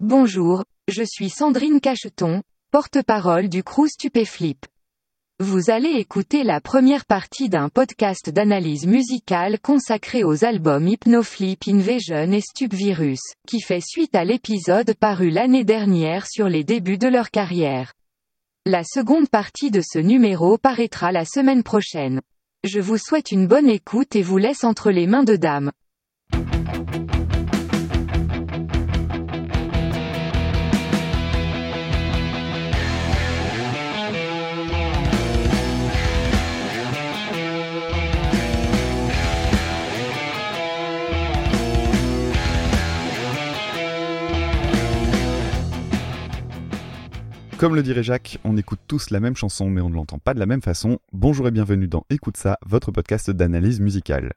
[0.00, 4.64] Bonjour, je suis Sandrine Cacheton, porte-parole du crew Stupéflip.
[5.40, 12.32] Vous allez écouter la première partie d'un podcast d'analyse musicale consacré aux albums Hypnoflip Invasion
[12.32, 17.30] et Stupvirus, qui fait suite à l'épisode paru l'année dernière sur les débuts de leur
[17.30, 17.92] carrière.
[18.64, 22.22] La seconde partie de ce numéro paraîtra la semaine prochaine.
[22.64, 25.72] Je vous souhaite une bonne écoute et vous laisse entre les mains de Dame.
[47.60, 50.32] Comme le dirait Jacques, on écoute tous la même chanson mais on ne l'entend pas
[50.32, 50.98] de la même façon.
[51.12, 54.32] Bonjour et bienvenue dans Écoute ça, votre podcast d'analyse musicale.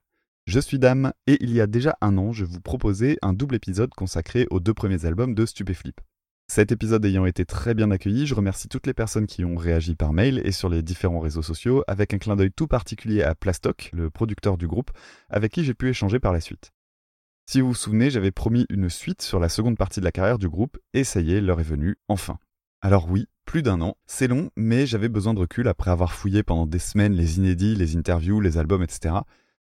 [0.46, 3.56] Je suis Dame et il y a déjà un an, je vous proposais un double
[3.56, 6.02] épisode consacré aux deux premiers albums de Stupéflip.
[6.50, 9.96] Cet épisode ayant été très bien accueilli, je remercie toutes les personnes qui ont réagi
[9.96, 13.36] par mail et sur les différents réseaux sociaux, avec un clin d'œil tout particulier à
[13.36, 14.92] Plastoc, le producteur du groupe,
[15.30, 16.74] avec qui j'ai pu échanger par la suite.
[17.50, 20.40] Si vous vous souvenez, j'avais promis une suite sur la seconde partie de la carrière
[20.40, 22.38] du groupe, et ça y est, l'heure est venue, enfin.
[22.86, 26.44] Alors oui, plus d'un an, c'est long, mais j'avais besoin de recul après avoir fouillé
[26.44, 29.16] pendant des semaines les inédits, les interviews, les albums, etc.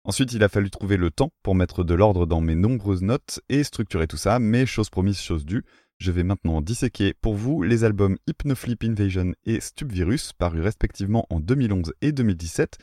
[0.04, 3.40] Ensuite, il a fallu trouver le temps pour mettre de l'ordre dans mes nombreuses notes
[3.50, 5.64] et structurer tout ça, mais chose promise, chose due,
[6.00, 11.40] je vais maintenant disséquer pour vous les albums Hypnoflip Invasion et Stupvirus, parus respectivement en
[11.40, 12.80] 2011 et 2017,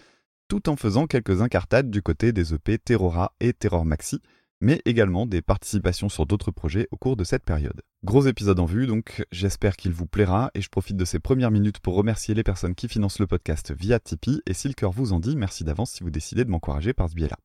[0.46, 4.20] tout en faisant quelques incartades du côté des EP Terrora et Terror Maxi,
[4.60, 7.82] mais également des participations sur d'autres projets au cours de cette période.
[8.04, 11.50] Gros épisode en vue, donc j'espère qu'il vous plaira et je profite de ces premières
[11.50, 14.92] minutes pour remercier les personnes qui financent le podcast via Tipeee et si le cœur
[14.92, 17.36] vous en dit, merci d'avance si vous décidez de m'encourager par ce biais-là.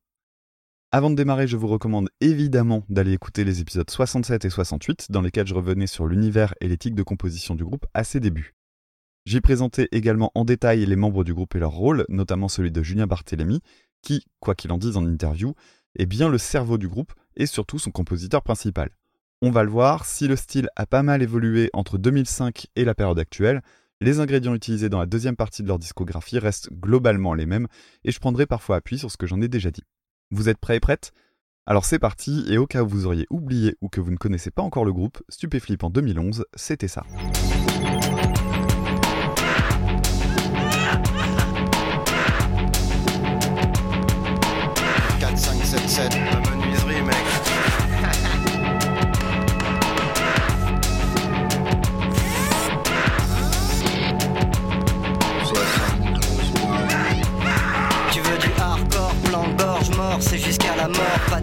[0.92, 5.20] Avant de démarrer, je vous recommande évidemment d'aller écouter les épisodes 67 et 68 dans
[5.20, 8.54] lesquels je revenais sur l'univers et l'éthique de composition du groupe à ses débuts.
[9.26, 12.82] J'y présentais également en détail les membres du groupe et leur rôle, notamment celui de
[12.84, 13.60] Julien Barthélémy,
[14.00, 15.54] qui, quoi qu'il en dise en interview,
[15.98, 18.90] est bien le cerveau du groupe et surtout son compositeur principal.
[19.42, 22.94] On va le voir, si le style a pas mal évolué entre 2005 et la
[22.94, 23.62] période actuelle,
[24.00, 27.66] les ingrédients utilisés dans la deuxième partie de leur discographie restent globalement les mêmes
[28.04, 29.84] et je prendrai parfois appui sur ce que j'en ai déjà dit.
[30.30, 31.12] Vous êtes prêts et prêtes?
[31.66, 34.50] Alors c'est parti et au cas où vous auriez oublié ou que vous ne connaissez
[34.50, 37.04] pas encore le groupe, Stupéflip en 2011, c'était ça.
[45.96, 46.45] said,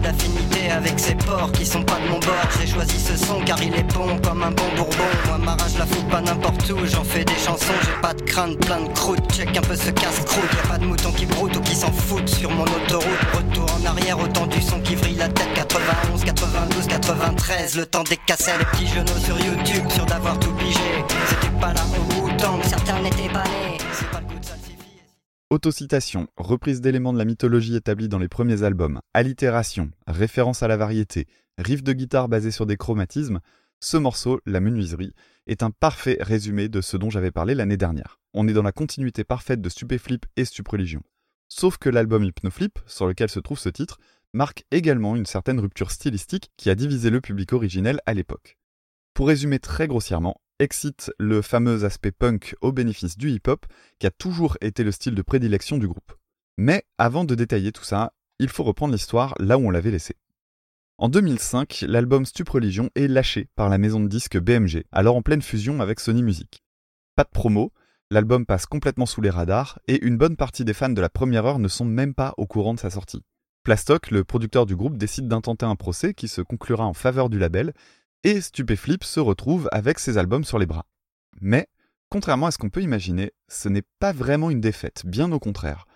[0.04, 2.48] d'affinité avec ces porcs qui sont pas de mon bord.
[2.60, 5.10] J'ai choisi ce son car il est bon comme un bon bourbon.
[5.26, 8.22] Moi, ma rage la fout pas n'importe où, j'en fais des chansons, j'ai pas de
[8.22, 9.20] crainte, plein de croûte.
[9.32, 11.90] Check un peu ce casse-croûte, y a pas de moutons qui broutent ou qui s'en
[11.90, 13.24] foutent sur mon autoroute.
[13.32, 15.48] Retour en arrière, autant du son qui vrille la tête.
[15.54, 20.52] 91, 92, 93, le temps des cassettes, les petits genoux sur YouTube, sûr d'avoir tout
[20.52, 21.04] pigé.
[21.28, 22.24] C'était pas là au bout
[22.62, 24.33] certains n'étaient pas nés.
[25.54, 30.76] Autocitation, reprise d'éléments de la mythologie établis dans les premiers albums, allitération, référence à la
[30.76, 31.28] variété,
[31.58, 33.38] riff de guitare basé sur des chromatismes,
[33.78, 35.14] ce morceau, La Menuiserie,
[35.46, 38.18] est un parfait résumé de ce dont j'avais parlé l'année dernière.
[38.32, 41.02] On est dans la continuité parfaite de Stupéflip et Stupreligion.
[41.46, 44.00] Sauf que l'album Hypnoflip, sur lequel se trouve ce titre,
[44.32, 48.58] marque également une certaine rupture stylistique qui a divisé le public originel à l'époque.
[49.14, 53.66] Pour résumer très grossièrement, excite le fameux aspect punk au bénéfice du hip-hop
[54.00, 56.12] qui a toujours été le style de prédilection du groupe.
[56.56, 60.16] Mais avant de détailler tout ça, il faut reprendre l'histoire là où on l'avait laissé.
[60.98, 65.22] En 2005, l'album Stup Religion est lâché par la maison de disques BMG, alors en
[65.22, 66.62] pleine fusion avec Sony Music.
[67.16, 67.72] Pas de promo,
[68.10, 71.46] l'album passe complètement sous les radars et une bonne partie des fans de la première
[71.46, 73.22] heure ne sont même pas au courant de sa sortie.
[73.64, 77.38] Plastoc, le producteur du groupe, décide d'intenter un procès qui se conclura en faveur du
[77.38, 77.72] label,
[78.24, 80.86] et Stupéflip se retrouve avec ses albums sur les bras.
[81.40, 81.68] Mais,
[82.08, 85.86] contrairement à ce qu'on peut imaginer, ce n'est pas vraiment une défaite, bien au contraire.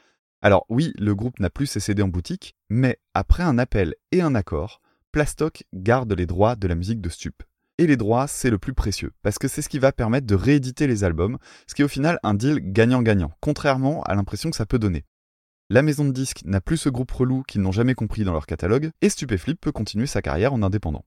[0.42, 4.20] Alors oui, le groupe n'a plus ses CD en boutique, mais après un appel et
[4.20, 4.80] un accord,
[5.10, 7.42] Plastoc garde les droits de la musique de Stup.
[7.78, 10.34] Et les droits, c'est le plus précieux, parce que c'est ce qui va permettre de
[10.34, 14.56] rééditer les albums, ce qui est au final un deal gagnant-gagnant, contrairement à l'impression que
[14.56, 15.04] ça peut donner.
[15.70, 18.46] La maison de disques n'a plus ce groupe relou qu'ils n'ont jamais compris dans leur
[18.46, 21.04] catalogue, et Stupéflip peut continuer sa carrière en indépendant.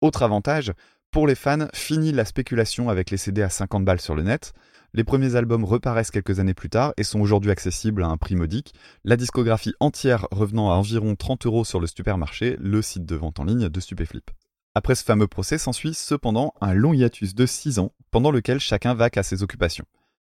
[0.00, 0.72] Autre avantage,
[1.10, 4.54] pour les fans, fini la spéculation avec les CD à 50 balles sur le net.
[4.94, 8.34] Les premiers albums reparaissent quelques années plus tard et sont aujourd'hui accessibles à un prix
[8.34, 8.72] modique,
[9.04, 13.40] la discographie entière revenant à environ 30 euros sur le supermarché, le site de vente
[13.40, 14.30] en ligne de Stupéflip.
[14.74, 18.94] Après ce fameux procès s'ensuit cependant un long hiatus de 6 ans, pendant lequel chacun
[18.94, 19.84] vaque à ses occupations.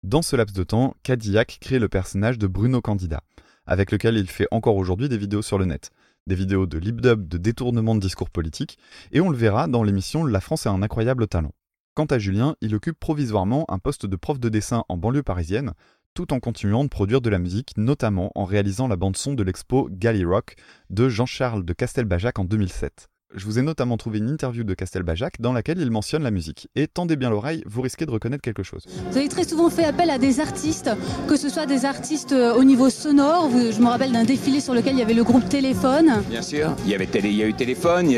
[0.02, 3.22] Dans ce laps de temps, Cadillac crée le personnage de Bruno Candida,
[3.66, 5.90] avec lequel il fait encore aujourd'hui des vidéos sur le net.
[6.28, 8.76] Des vidéos de lip-dub, de détournement de discours politiques,
[9.12, 11.54] et on le verra dans l'émission La France a un incroyable talent.
[11.94, 15.72] Quant à Julien, il occupe provisoirement un poste de prof de dessin en banlieue parisienne,
[16.12, 19.88] tout en continuant de produire de la musique, notamment en réalisant la bande-son de l'expo
[19.90, 20.56] Galley Rock
[20.90, 23.08] de Jean-Charles de Castelbajac en 2007.
[23.34, 26.68] Je vous ai notamment trouvé une interview de Castelbajac dans laquelle il mentionne la musique.
[26.74, 28.86] Et tendez bien l'oreille, vous risquez de reconnaître quelque chose.
[29.10, 30.90] Vous avez très souvent fait appel à des artistes,
[31.28, 33.50] que ce soit des artistes euh, au niveau sonore.
[33.50, 36.22] Je me rappelle d'un défilé sur lequel il y avait le groupe Téléphone.
[36.30, 38.10] Bien sûr, il y, avait télé, il y a eu Téléphone.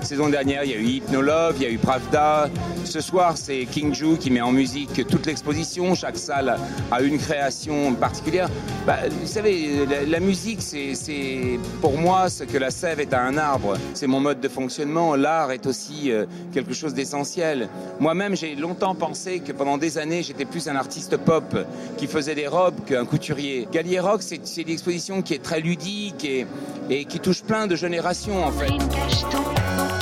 [0.00, 2.48] saison dernière, il y a eu Hypnolove, il y a eu Pravda.
[2.84, 5.96] Ce soir, c'est King Ju qui met en musique toute l'exposition.
[5.96, 6.56] Chaque salle
[6.92, 8.48] a une création particulière.
[8.86, 13.22] Bah, vous savez, la, la musique, c'est pour moi ce que la sève est à
[13.22, 13.76] un arbre.
[13.94, 17.68] C'est mon mode de fonctionnement, l'art est aussi euh, quelque chose d'essentiel.
[17.98, 21.56] Moi-même, j'ai longtemps pensé que pendant des années, j'étais plus un artiste pop
[21.96, 23.66] qui faisait des robes qu'un couturier.
[23.72, 26.46] Gallier Rock, c'est une exposition qui est très ludique et,
[26.90, 30.01] et qui touche plein de générations en fait.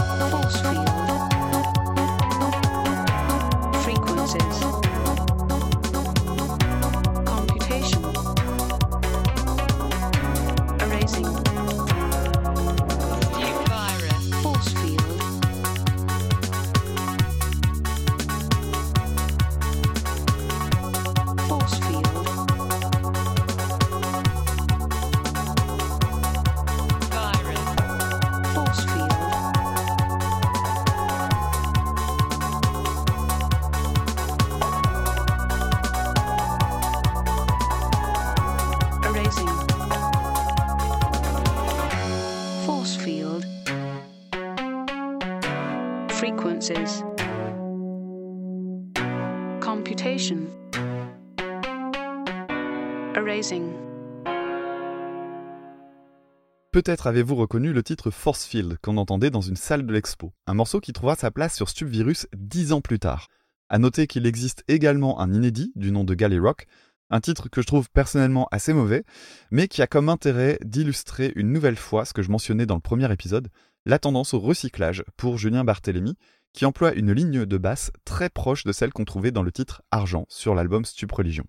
[56.82, 60.54] Peut-être avez-vous reconnu le titre Force Field qu'on entendait dans une salle de l'expo, un
[60.54, 63.28] morceau qui trouva sa place sur Stubvirus dix ans plus tard.
[63.68, 66.64] À noter qu'il existe également un inédit du nom de Galley Rock,
[67.10, 69.04] un titre que je trouve personnellement assez mauvais,
[69.50, 72.80] mais qui a comme intérêt d'illustrer une nouvelle fois ce que je mentionnais dans le
[72.80, 73.48] premier épisode,
[73.84, 76.16] la tendance au recyclage pour Julien Barthélémy,
[76.54, 79.82] qui emploie une ligne de basse très proche de celle qu'on trouvait dans le titre
[79.90, 81.44] Argent sur l'album Stup Religion.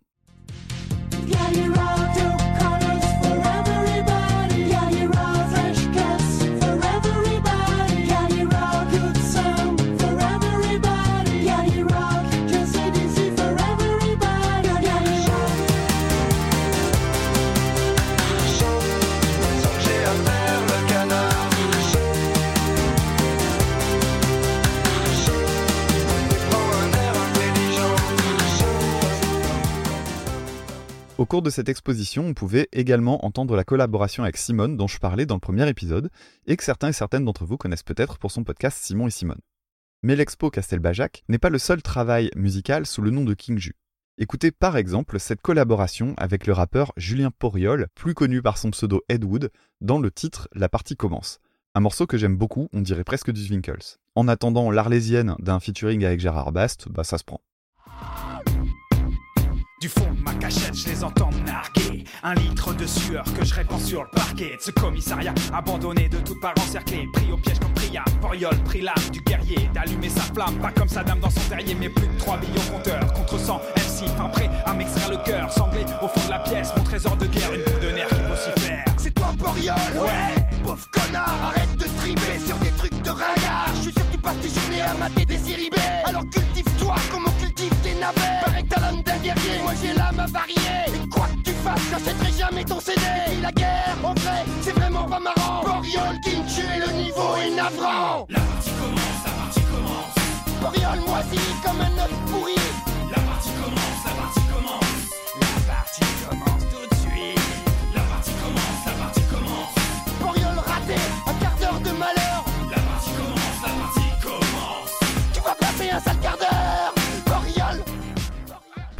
[31.21, 34.97] Au cours de cette exposition, on pouvait également entendre la collaboration avec Simone dont je
[34.97, 36.09] parlais dans le premier épisode,
[36.47, 39.37] et que certains et certaines d'entre vous connaissent peut-être pour son podcast Simon et Simone.
[40.01, 43.75] Mais l'expo Castelbajac n'est pas le seul travail musical sous le nom de King Ju.
[44.17, 49.03] Écoutez par exemple cette collaboration avec le rappeur Julien Poriol, plus connu par son pseudo
[49.07, 51.37] Ed Wood, dans le titre La partie commence.
[51.75, 53.99] Un morceau que j'aime beaucoup, on dirait presque du Zwinkels.
[54.15, 57.41] En attendant l'Arlésienne d'un featuring avec Gérard Bast, bah ça se prend.
[59.81, 62.03] Du fond de ma cachette, je les entends narguer.
[62.21, 65.33] Un litre de sueur que je répands sur le parquet de ce commissariat.
[65.51, 68.05] Abandonné de toutes parts encerclé, pris au piège comme Priya.
[68.21, 70.53] Poriol, pris l'âme du guerrier, d'allumer sa flamme.
[70.61, 73.11] Pas comme sa dame dans son terrier, mais plus de 3 millions compteurs.
[73.13, 75.51] Contre 100 MC, fin prêt à m'extraire le cœur.
[75.51, 78.21] Sanglé au fond de la pièce, mon trésor de guerre, une boule de nerfs qui
[78.29, 78.85] vocifère.
[78.97, 83.71] C'est toi, Poriol Ouais Pauvre connard, arrête de triper sur des trucs de ringard.
[83.77, 85.39] Je suis sûr que tu passes tes journées à mater des
[86.05, 88.60] Alors cultive-toi comme on cultive des navets.
[89.63, 90.85] Moi j'ai l'âme avariée.
[90.93, 93.01] Et quoi que tu fasses, j'achèterai jamais ton CD.
[93.31, 95.63] Et la guerre, en vrai, c'est vraiment pas marrant.
[95.63, 98.25] Boriol, Kinchu et le niveau est navrant.
[98.29, 100.15] La partie commence, la partie commence.
[100.61, 102.55] Boriol moisi comme un œuf pourri.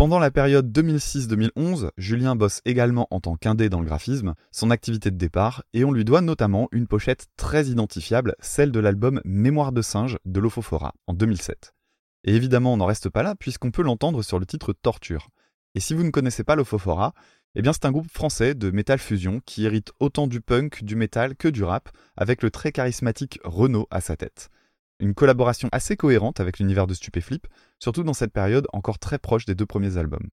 [0.02, 5.12] Pendant la période 2006-2011, Julien bosse également en tant qu'indé dans le graphisme, son activité
[5.12, 9.72] de départ, et on lui doit notamment une pochette très identifiable, celle de l'album Mémoire
[9.72, 11.76] de singe de Lophophora en 2007.
[12.24, 15.30] Et évidemment, on n'en reste pas là puisqu'on peut l'entendre sur le titre Torture.
[15.76, 17.14] Et si vous ne connaissez pas Lophophora,
[17.54, 20.96] eh bien c'est un groupe français de metal fusion qui hérite autant du punk, du
[20.96, 24.50] metal que du rap, avec le très charismatique Renault à sa tête.
[25.02, 27.48] Une collaboration assez cohérente avec l'univers de Stupéflip,
[27.80, 30.30] surtout dans cette période encore très proche des deux premiers albums.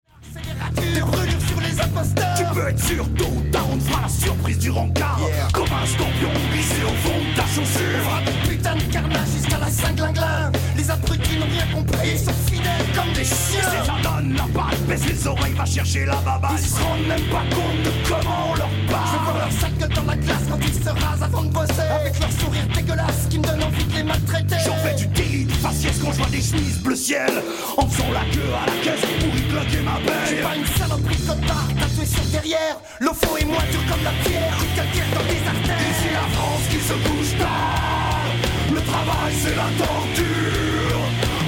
[2.36, 5.20] Tu peux être sûr, tôt ou tard, on te fera la surprise du rencard.
[5.54, 8.50] Comme un scorpion glissé au fond de ta chaussure.
[8.50, 10.52] Putain de carnage jusqu'à la Saint-Glinglin.
[10.76, 13.62] Les abrutis n'ont rien compris, ils sont fidèles comme des chiens.
[13.62, 16.52] Si ça donne la balle, baisse les oreilles, va chercher la baballe.
[16.58, 19.08] Ils se rendent même pas compte de comment on leur parle.
[19.12, 21.88] Je vois leur sac dans la glace quand ils se rasent avant de bosser.
[22.02, 24.56] Avec leur sourire dégueulasse qui me donne envie de les maltraiter.
[24.66, 27.32] J'en fais du délit de faciès quand je vois des chemises bleu ciel.
[27.78, 30.28] En faisant la queue à la caisse pour y bloquer ma belle.
[30.30, 32.78] J'ai pas une saloperie de cotard tatouée sur derrière.
[33.00, 35.90] L'offo et moi dur comme la pierre, une calcaire dans des artères.
[35.92, 38.26] Ici la France qui se bouge tard.
[38.74, 41.04] Le travail c'est la torture.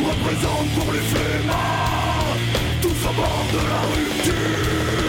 [0.10, 2.38] Représente pour les flemmards.
[2.82, 5.05] Tous au bord de la rupture.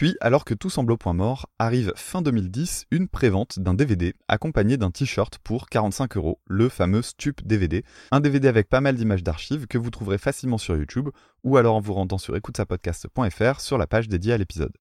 [0.00, 4.14] Puis, alors que tout semble au point mort, arrive fin 2010 une prévente d'un DVD
[4.28, 8.94] accompagné d'un t-shirt pour 45 euros, le fameux Stup DVD, un DVD avec pas mal
[8.94, 11.10] d'images d'archives que vous trouverez facilement sur YouTube
[11.44, 14.72] ou alors en vous rendant sur écoutesapodcast.fr sur la page dédiée à l'épisode.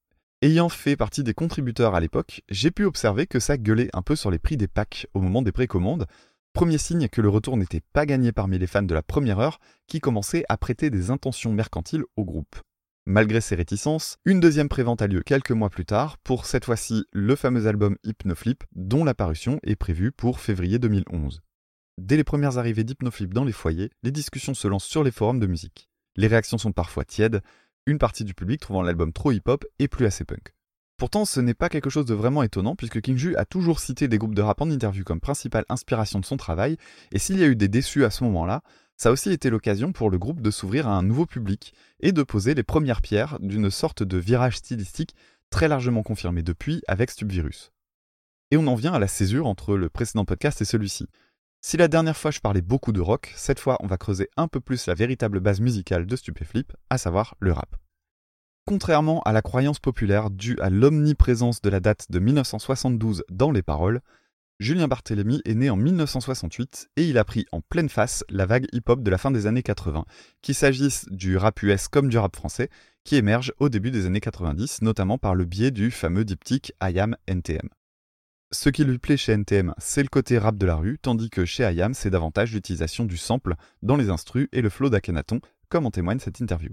[0.41, 4.15] Ayant fait partie des contributeurs à l'époque, j'ai pu observer que ça gueulait un peu
[4.15, 6.05] sur les prix des packs au moment des précommandes,
[6.53, 9.59] premier signe que le retour n'était pas gagné parmi les fans de la première heure
[9.87, 12.55] qui commençaient à prêter des intentions mercantiles au groupe.
[13.05, 17.05] Malgré ces réticences, une deuxième prévente a lieu quelques mois plus tard pour cette fois-ci
[17.11, 21.41] le fameux album Hypnoflip dont la parution est prévue pour février 2011.
[21.97, 25.39] Dès les premières arrivées d'Hypnoflip dans les foyers, les discussions se lancent sur les forums
[25.39, 25.89] de musique.
[26.17, 27.41] Les réactions sont parfois tièdes,
[27.85, 30.53] une partie du public trouvant l'album trop hip-hop et plus assez punk.
[30.99, 34.09] Pourtant, ce n'est pas quelque chose de vraiment étonnant puisque King Ju a toujours cité
[34.09, 36.75] des groupes de rap en interview comme principale inspiration de son travail,
[37.13, 38.63] et s'il y a eu des déçus à ce moment-là,
[38.97, 42.11] ça a aussi été l'occasion pour le groupe de s'ouvrir à un nouveau public et
[42.11, 45.15] de poser les premières pierres d'une sorte de virage stylistique
[45.49, 47.71] très largement confirmé depuis avec Stubvirus.
[48.51, 51.07] Et on en vient à la césure entre le précédent podcast et celui-ci.
[51.61, 54.49] Si la dernière fois je parlais beaucoup de rock, cette fois on va creuser un
[54.49, 57.77] peu plus la véritable base musicale de Stupéflip, à savoir le rap.
[58.69, 63.63] Contrairement à la croyance populaire due à l'omniprésence de la date de 1972 dans les
[63.63, 63.99] paroles,
[64.59, 68.67] Julien Barthélemy est né en 1968 et il a pris en pleine face la vague
[68.71, 70.05] hip-hop de la fin des années 80,
[70.43, 72.69] qu'il s'agisse du rap US comme du rap français,
[73.03, 77.17] qui émerge au début des années 90, notamment par le biais du fameux diptyque IAM
[77.25, 77.69] NTM.
[78.51, 81.43] Ce qui lui plaît chez NTM, c'est le côté rap de la rue, tandis que
[81.43, 85.88] chez IAM, c'est davantage l'utilisation du sample dans les instrus et le flow d'Akhenaton, comme
[85.88, 86.69] en témoigne cette interview.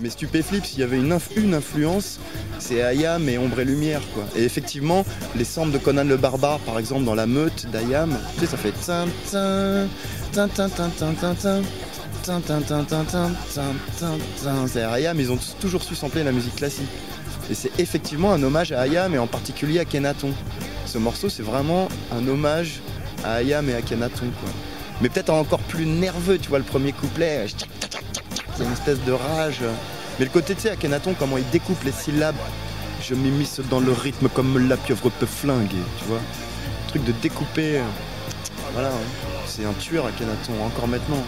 [0.00, 2.18] Mais Stupéflip, s'il y avait une, influence,
[2.58, 4.00] c'est Ayam et Ombre et Lumière.
[4.12, 4.24] Quoi.
[4.36, 5.04] Et effectivement,
[5.36, 8.56] les samples de Conan le Barbare, par exemple, dans la meute d'Ayam, tu sais, ça
[8.56, 9.06] fait tin
[10.32, 10.58] tin tin
[14.66, 16.88] c'est Ayam, ils ont toujours su sampler la musique classique.
[17.50, 20.32] Et c'est effectivement un hommage à Ayam et en particulier à Kenaton.
[20.86, 22.80] Ce morceau, c'est vraiment un hommage
[23.22, 24.26] à Ayam et à Kenaton.
[24.40, 24.50] Quoi.
[25.00, 27.46] Mais peut-être encore plus nerveux, tu vois, le premier couplet.
[28.56, 29.60] C'est une espèce de rage.
[30.18, 32.36] Mais le côté, tu sais, Akhenaton, comment il découpe les syllabes.
[33.02, 36.20] Je m'immisce dans le rythme comme la pieuvre peut flinguer, tu vois.
[36.88, 37.78] Truc de découper.
[37.78, 37.82] euh,
[38.72, 38.92] Voilà, hein.
[39.46, 41.22] c'est un tueur Akhenaton, encore maintenant.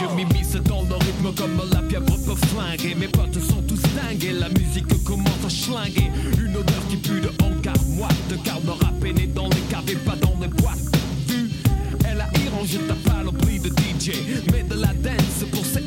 [0.00, 4.24] Je m'immisce dans le rythme comme la pieuvre peut flinguer Mes potes sont tous dingues
[4.24, 6.10] et la musique commence à schlinguer
[6.42, 8.14] Une odeur qui pue de hangar moite
[8.44, 10.78] Car le rap est né dans les caves et pas dans les boîtes
[11.28, 11.50] Vu,
[12.08, 14.12] elle a irrangé ta panoplie de DJ
[14.50, 15.82] Mais de la dance pour ces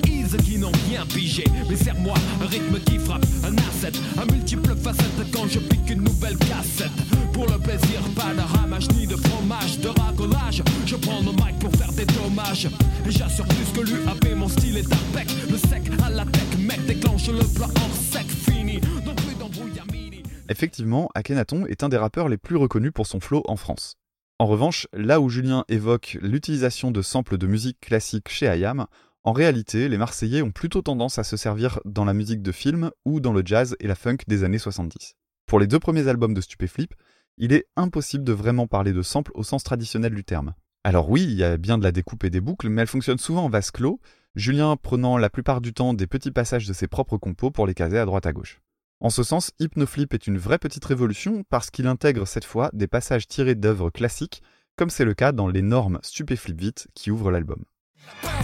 [0.67, 1.43] n'ont rien pigé.
[1.69, 6.03] Mais serre-moi un rythme qui frappe, un asset Un multiple facette quand je pique une
[6.03, 6.91] nouvelle cassette.
[7.33, 11.59] Pour le plaisir, pas de ramage ni de fromage De racolage, je prends le mic
[11.59, 12.67] pour faire des dommages.
[13.05, 15.27] Et j'assure plus que l'UAP, mon style est impec.
[15.49, 20.23] Le sec à la tech, mec déclenche le plat hors sec Fini, donc plus d'embrouillamini.
[20.49, 23.95] Effectivement, Akhenaton est un des rappeurs les plus reconnus pour son flow en France.
[24.39, 28.85] En revanche, là où Julien évoque l'utilisation de samples de musique classique chez IAM,
[29.23, 32.91] en réalité, les Marseillais ont plutôt tendance à se servir dans la musique de film
[33.05, 35.15] ou dans le jazz et la funk des années 70.
[35.45, 36.93] Pour les deux premiers albums de Stupéflip,
[37.37, 40.53] il est impossible de vraiment parler de samples au sens traditionnel du terme.
[40.83, 43.17] Alors oui, il y a bien de la découpe et des boucles, mais elle fonctionne
[43.17, 43.99] souvent en vase clos,
[44.35, 47.73] Julien prenant la plupart du temps des petits passages de ses propres compos pour les
[47.73, 48.61] caser à droite à gauche.
[48.99, 52.87] En ce sens, Hypnoflip est une vraie petite révolution parce qu'il intègre cette fois des
[52.87, 54.41] passages tirés d'œuvres classiques,
[54.75, 57.63] comme c'est le cas dans l'énorme Stupéflip Vite qui ouvre l'album.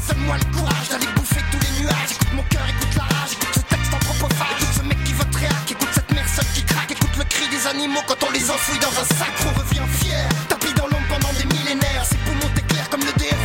[0.08, 2.12] Donne-moi le courage d'aller bouffer tous les nuages.
[2.12, 4.62] Écoute mon cœur, écoute la rage, écoute ce texte anthropophage.
[4.62, 7.24] Écoute ce mec qui veut te réac, écoute cette mère seule qui craque, écoute le
[7.24, 9.34] cri des animaux quand on les enfouit dans un sac.
[9.48, 12.06] On revient fier, tapis dans l'ombre pendant des millénaires.
[12.06, 13.43] Ses poumons t'éclairent comme le DF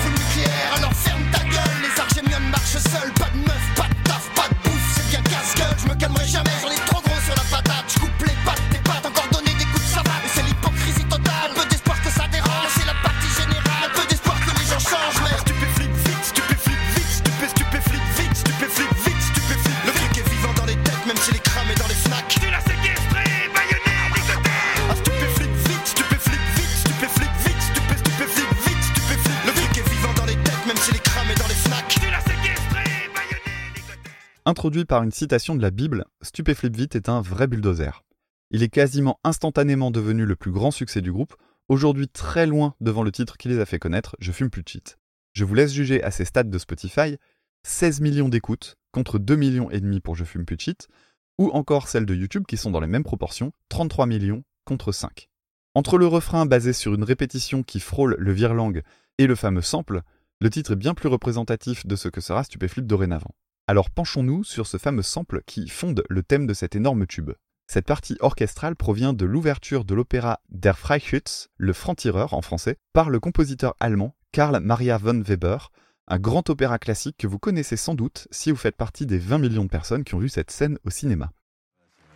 [34.49, 38.03] Introduit par une citation de la Bible, Stupéflip Vite est un vrai bulldozer.
[38.51, 41.37] Il est quasiment instantanément devenu le plus grand succès du groupe,
[41.69, 44.69] aujourd'hui très loin devant le titre qui les a fait connaître, Je fume plus de
[44.69, 44.97] cheat.
[45.35, 47.19] Je vous laisse juger à ces stades de Spotify,
[47.65, 50.89] 16 millions d'écoutes contre 2 millions et demi pour Je fume plus de cheat,
[51.37, 55.29] ou encore celles de YouTube qui sont dans les mêmes proportions, 33 millions contre 5.
[55.75, 58.81] Entre le refrain basé sur une répétition qui frôle le virlang
[59.19, 60.01] et le fameux sample,
[60.41, 63.35] le titre est bien plus représentatif de ce que sera Stupéflip dorénavant.
[63.69, 67.33] Alors penchons-nous sur ce fameux sample qui fonde le thème de cet énorme tube.
[67.67, 73.11] Cette partie orchestrale provient de l'ouverture de l'opéra Der Freischütz, le franc-tireur en français, par
[73.11, 75.71] le compositeur allemand Karl Maria von Weber,
[76.07, 79.37] un grand opéra classique que vous connaissez sans doute si vous faites partie des 20
[79.37, 81.31] millions de personnes qui ont vu cette scène au cinéma.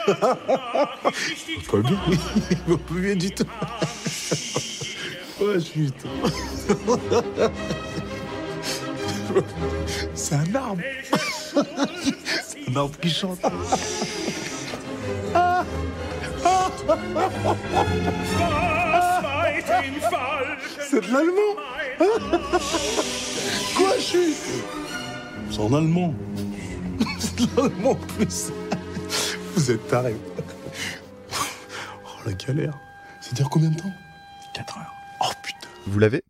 [0.07, 1.99] Pas bien.
[2.77, 3.47] Pas bien du tout.
[5.41, 6.09] Ouais, putain.
[10.15, 10.83] C'est un arbre.
[11.53, 13.41] C'est un arbre qui chante.
[20.89, 21.53] C'est de l'allemand.
[23.77, 24.35] Quoi, je suis?
[25.51, 26.15] C'est en allemand.
[27.19, 28.53] C'est de l'allemand en plus.
[29.57, 30.17] Vous êtes tarés.
[31.33, 32.79] Oh, la galère.
[33.23, 33.91] C'est dire combien de temps?
[34.55, 34.95] 4 heures.
[35.23, 35.69] Oh putain.
[35.87, 36.23] Vous l'avez?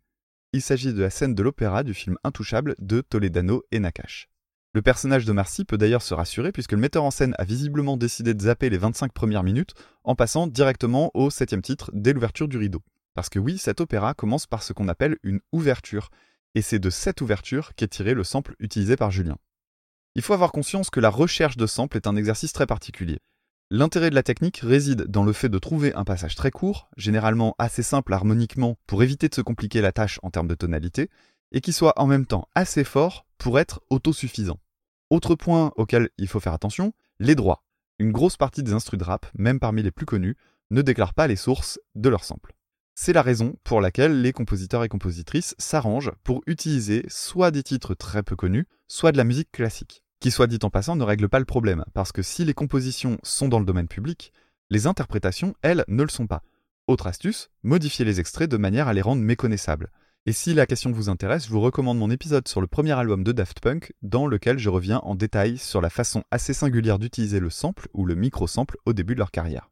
[0.53, 4.29] Il s'agit de la scène de l'opéra du film Intouchable de Toledano et Nakache.
[4.73, 7.97] Le personnage de Marcy peut d'ailleurs se rassurer puisque le metteur en scène a visiblement
[7.97, 9.73] décidé de zapper les 25 premières minutes
[10.05, 12.81] en passant directement au septième titre dès l'ouverture du rideau.
[13.13, 16.11] Parce que oui, cet opéra commence par ce qu'on appelle une ouverture,
[16.55, 19.37] et c'est de cette ouverture qu'est tiré le sample utilisé par Julien.
[20.17, 23.19] Il faut avoir conscience que la recherche de samples est un exercice très particulier.
[23.69, 27.53] L'intérêt de la technique réside dans le fait de trouver un passage très court, généralement
[27.59, 31.11] assez simple harmoniquement pour éviter de se compliquer la tâche en termes de tonalité,
[31.51, 34.59] et qui soit en même temps assez fort pour être autosuffisant.
[35.11, 37.63] Autre point auquel il faut faire attention, les droits.
[37.99, 40.35] Une grosse partie des instrus de rap, même parmi les plus connus,
[40.71, 42.55] ne déclarent pas les sources de leurs samples.
[42.95, 47.93] C'est la raison pour laquelle les compositeurs et compositrices s'arrangent pour utiliser soit des titres
[47.93, 50.03] très peu connus, soit de la musique classique.
[50.19, 53.19] Qui soit dit en passant ne règle pas le problème, parce que si les compositions
[53.21, 54.33] sont dans le domaine public,
[54.71, 56.41] les interprétations, elles, ne le sont pas.
[56.87, 59.91] Autre astuce, modifier les extraits de manière à les rendre méconnaissables.
[60.25, 63.23] Et si la question vous intéresse, je vous recommande mon épisode sur le premier album
[63.23, 67.39] de Daft Punk, dans lequel je reviens en détail sur la façon assez singulière d'utiliser
[67.39, 69.69] le sample ou le micro-sample au début de leur carrière.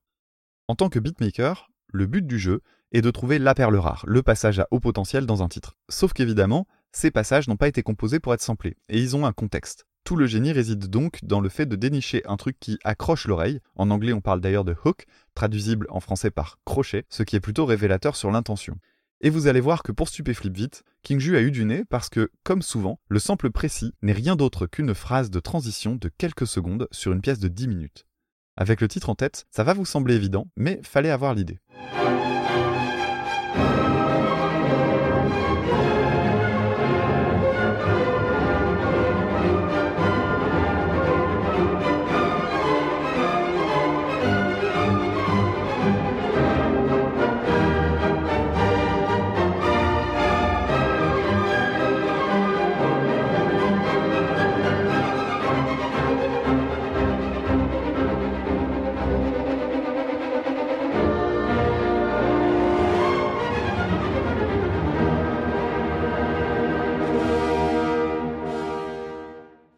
[0.67, 4.21] En tant que beatmaker, le but du jeu est de trouver la perle rare, le
[4.21, 5.75] passage à haut potentiel dans un titre.
[5.89, 9.33] Sauf qu'évidemment, ces passages n'ont pas été composés pour être samplés, et ils ont un
[9.33, 9.85] contexte.
[10.05, 13.59] Tout le génie réside donc dans le fait de dénicher un truc qui accroche l'oreille,
[13.75, 17.39] en anglais on parle d'ailleurs de hook, traduisible en français par crochet, ce qui est
[17.39, 18.77] plutôt révélateur sur l'intention.
[19.21, 22.09] Et vous allez voir que pour Stupéflip Vite, King Ju a eu du nez parce
[22.09, 26.45] que, comme souvent, le sample précis n'est rien d'autre qu'une phrase de transition de quelques
[26.45, 28.05] secondes sur une pièce de 10 minutes.
[28.57, 31.57] Avec le titre en tête, ça va vous sembler évident, mais fallait avoir l'idée.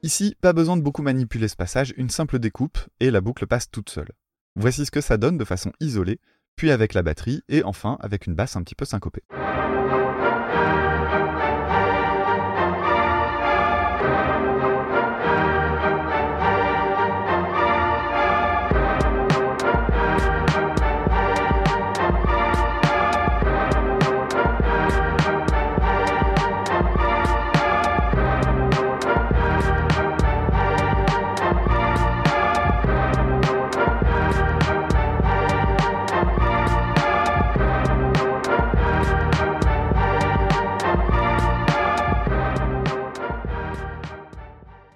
[0.08, 3.70] Ici, pas besoin de beaucoup manipuler ce passage, une simple découpe et la boucle passe
[3.70, 4.14] toute seule.
[4.56, 6.22] Voici ce que ça donne de façon isolée,
[6.56, 9.24] puis avec la batterie et enfin avec une basse un petit peu syncopée.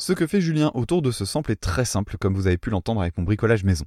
[0.02, 2.72] Ce que fait Julien autour de ce sample est très simple, comme vous avez pu
[2.72, 3.86] l'entendre avec mon bricolage maison.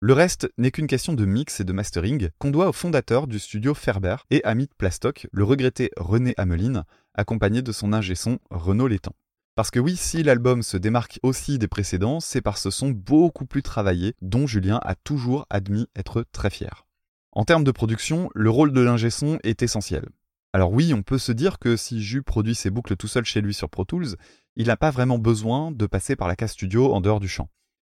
[0.00, 3.38] Le reste n'est qu'une question de mix et de mastering qu'on doit au fondateur du
[3.38, 8.38] studio Ferber et ami de Plastoc, le regretté René Ameline, accompagné de son ingé son
[8.50, 9.12] Renaud Létang.
[9.54, 13.44] Parce que oui, si l'album se démarque aussi des précédents, c'est par ce son beaucoup
[13.44, 16.86] plus travaillé dont Julien a toujours admis être très fier.
[17.30, 20.08] En termes de production, le rôle de l'ingé son est essentiel.
[20.54, 23.40] Alors oui, on peut se dire que si Jus produit ses boucles tout seul chez
[23.40, 24.16] lui sur Pro Tools,
[24.56, 27.48] il n'a pas vraiment besoin de passer par la case studio en dehors du champ.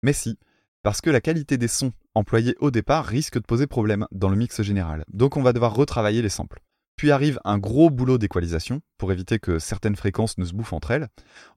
[0.03, 0.39] Mais si,
[0.83, 4.37] parce que la qualité des sons employés au départ risque de poser problème dans le
[4.37, 6.63] mix général, donc on va devoir retravailler les samples.
[6.97, 10.93] Puis arrive un gros boulot d'équalisation, pour éviter que certaines fréquences ne se bouffent entre
[10.93, 11.09] elles.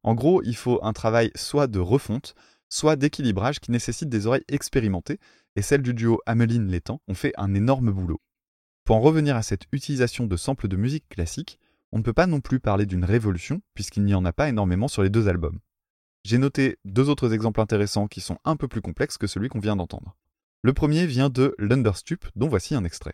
[0.04, 2.36] En gros, il faut un travail soit de refonte,
[2.68, 5.20] soit d'équilibrage qui nécessite des oreilles expérimentées,
[5.56, 8.20] et celle du duo Ameline-Létang ont fait un énorme boulot.
[8.90, 11.60] Pour en revenir à cette utilisation de samples de musique classique,
[11.92, 14.88] on ne peut pas non plus parler d'une révolution, puisqu'il n'y en a pas énormément
[14.88, 15.60] sur les deux albums.
[16.24, 19.60] J'ai noté deux autres exemples intéressants qui sont un peu plus complexes que celui qu'on
[19.60, 20.16] vient d'entendre.
[20.64, 23.14] Le premier vient de L'Understup, dont voici un extrait.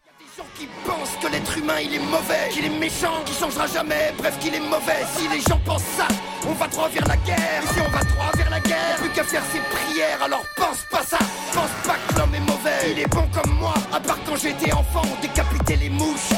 [4.17, 5.03] Bref qu'il est mauvais.
[5.17, 6.07] Si les gens pensent ça,
[6.47, 7.63] on va vers la guerre.
[7.73, 8.97] Si on va vers la guerre.
[11.53, 13.73] Pense pas que l'homme est mauvais, il est bon comme moi.
[13.91, 16.33] À part quand j'étais enfant, on décapitait les mouches,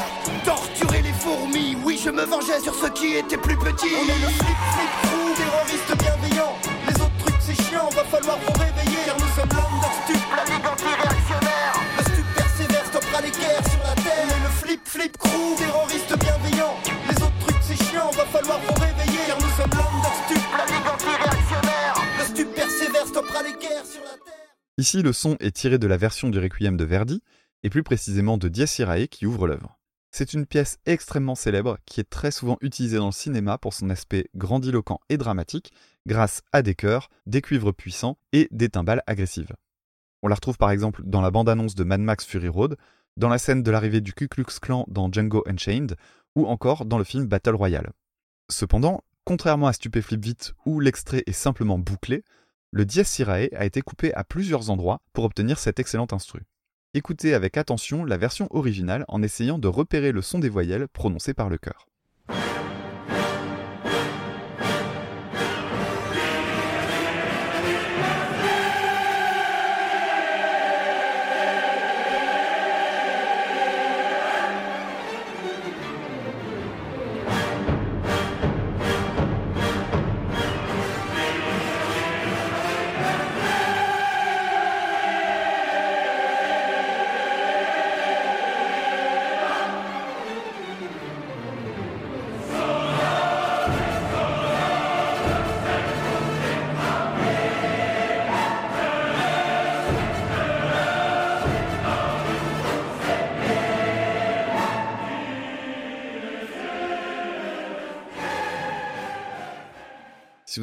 [0.45, 1.77] torturer les fourmis.
[1.83, 3.93] Oui, je me vengeais sur ceux qui étaient plus petits.
[3.95, 6.53] On est le flip flip crew, terroriste bienveillant.
[6.87, 9.03] Les autres trucs c'est chiant, va falloir vous réveiller.
[9.05, 11.73] Car nous sommes l'Understup, la ligue anti-réactionnaire.
[11.97, 14.23] Le stup persévère, stoppera les guerres sur la terre.
[14.23, 16.75] On est le flip flip crew, terroriste bienveillant.
[17.09, 19.23] Les autres trucs c'est chiant, va falloir vous réveiller.
[19.27, 21.95] Car nous sommes l'Understup, la ligue anti-réactionnaire.
[22.19, 24.36] Le stup persévère, stoppera les guerres sur la terre.
[24.79, 27.23] Ici, le son est tiré de la version du Requiem de Verdi,
[27.63, 29.79] et plus précisément de Dies Irae qui ouvre l'œuvre.
[30.11, 33.89] C'est une pièce extrêmement célèbre qui est très souvent utilisée dans le cinéma pour son
[33.89, 35.73] aspect grandiloquent et dramatique,
[36.05, 39.55] grâce à des chœurs, des cuivres puissants et des timbales agressives.
[40.23, 42.77] On la retrouve par exemple dans la bande-annonce de Mad Max Fury Road,
[43.17, 45.95] dans la scène de l'arrivée du Ku Klux Klan dans Django Unchained,
[46.35, 47.91] ou encore dans le film Battle Royale.
[48.49, 52.23] Cependant, contrairement à Stupéflip Vite où l'extrait est simplement bouclé,
[52.71, 56.41] le Dies a été coupé à plusieurs endroits pour obtenir cet excellent instru.
[56.93, 61.33] Écoutez avec attention la version originale en essayant de repérer le son des voyelles prononcées
[61.33, 61.87] par le chœur.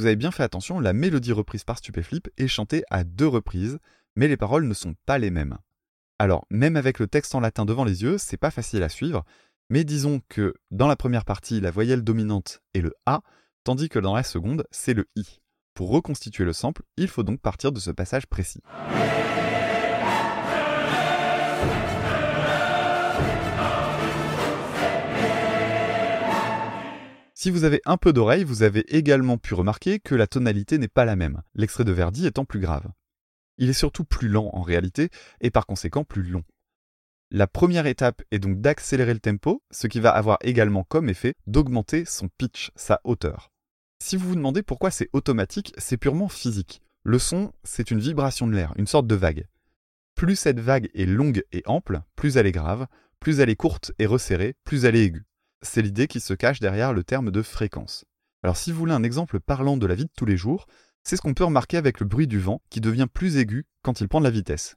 [0.04, 3.78] Vous avez bien fait attention, la mélodie reprise par Stupéflip est chantée à deux reprises,
[4.16, 5.56] mais les paroles ne sont pas les mêmes.
[6.18, 9.24] Alors, même avec le texte en latin devant les yeux, c'est pas facile à suivre,
[9.70, 13.22] mais disons que dans la première partie, la voyelle dominante est le A,
[13.64, 15.40] tandis que dans la seconde, c'est le I.
[15.72, 18.60] Pour reconstituer le sample, il faut donc partir de ce passage précis.
[27.44, 30.88] Si vous avez un peu d'oreille, vous avez également pu remarquer que la tonalité n'est
[30.88, 32.90] pas la même, l'extrait de Verdi étant plus grave.
[33.58, 35.10] Il est surtout plus lent en réalité,
[35.42, 36.42] et par conséquent plus long.
[37.30, 41.34] La première étape est donc d'accélérer le tempo, ce qui va avoir également comme effet
[41.46, 43.52] d'augmenter son pitch, sa hauteur.
[44.02, 46.80] Si vous vous demandez pourquoi c'est automatique, c'est purement physique.
[47.02, 49.46] Le son, c'est une vibration de l'air, une sorte de vague.
[50.14, 52.86] Plus cette vague est longue et ample, plus elle est grave,
[53.20, 55.26] plus elle est courte et resserrée, plus elle est aiguë
[55.64, 58.04] c'est l'idée qui se cache derrière le terme de fréquence.
[58.42, 60.66] Alors si vous voulez un exemple parlant de la vie de tous les jours,
[61.02, 64.00] c'est ce qu'on peut remarquer avec le bruit du vent qui devient plus aigu quand
[64.00, 64.76] il prend de la vitesse.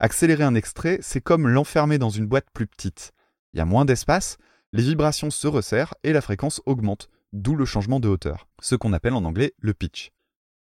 [0.00, 3.12] Accélérer un extrait, c'est comme l'enfermer dans une boîte plus petite.
[3.52, 4.38] Il y a moins d'espace,
[4.72, 8.92] les vibrations se resserrent et la fréquence augmente, d'où le changement de hauteur, ce qu'on
[8.92, 10.12] appelle en anglais le pitch.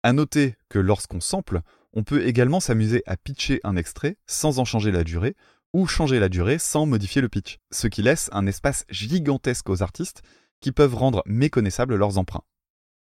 [0.04, 1.62] À noter que lorsqu'on sample,
[1.94, 5.36] on peut également s'amuser à pitcher un extrait sans en changer la durée,
[5.76, 9.84] ou changer la durée sans modifier le pitch, ce qui laisse un espace gigantesque aux
[9.84, 10.22] artistes
[10.62, 12.46] qui peuvent rendre méconnaissables leurs emprunts.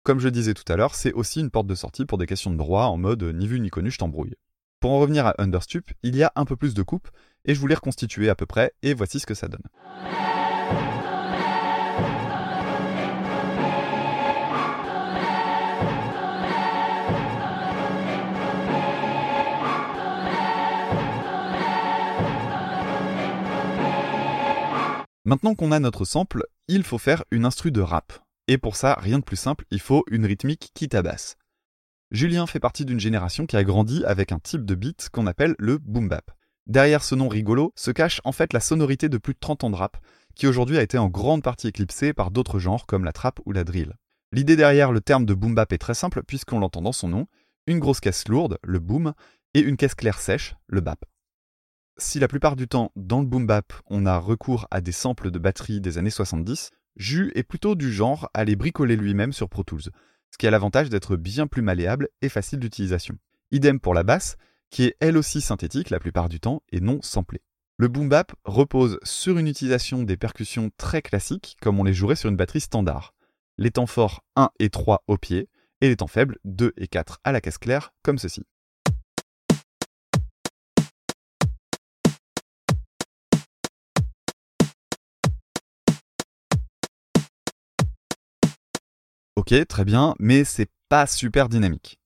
[0.01, 2.49] Comme je disais tout à l'heure, c'est aussi une porte de sortie pour des questions
[2.49, 4.33] de droit en mode ni vu ni connu, je t'embrouille.
[4.79, 7.09] Pour en revenir à Understup, il y a un peu plus de coupes,
[7.45, 9.61] et je voulais reconstituer à peu près, et voici ce que ça donne.
[25.27, 28.13] Maintenant qu'on a notre sample, il faut faire une instru de rap.
[28.47, 31.35] Et pour ça, rien de plus simple, il faut une rythmique qui tabasse.
[32.11, 35.53] Julien fait partie d'une génération qui a grandi avec un type de beat qu'on appelle
[35.59, 36.31] le boom bap.
[36.65, 39.69] Derrière ce nom rigolo se cache en fait la sonorité de plus de 30 ans
[39.69, 39.97] de rap,
[40.33, 43.51] qui aujourd'hui a été en grande partie éclipsée par d'autres genres comme la trap ou
[43.51, 43.95] la drill.
[44.31, 47.27] L'idée derrière le terme de boom bap est très simple puisqu'on l'entend dans son nom,
[47.65, 49.13] une grosse caisse lourde, le boom,
[49.53, 51.03] et une caisse claire sèche, le bap.
[51.99, 55.31] Si la plupart du temps, dans le boom bap, on a recours à des samples
[55.31, 59.49] de batterie des années 70, Jus est plutôt du genre à les bricoler lui-même sur
[59.49, 59.89] Pro Tools,
[60.29, 63.17] ce qui a l'avantage d'être bien plus malléable et facile d'utilisation.
[63.49, 64.37] Idem pour la basse,
[64.69, 67.41] qui est elle aussi synthétique la plupart du temps et non samplée.
[67.77, 72.15] Le boom bap repose sur une utilisation des percussions très classiques comme on les jouerait
[72.15, 73.15] sur une batterie standard.
[73.57, 75.49] Les temps forts 1 et 3 au pied,
[75.81, 78.45] et les temps faibles 2 et 4 à la caisse claire, comme ceci.
[89.37, 91.99] Ok, très bien, mais c'est pas super dynamique.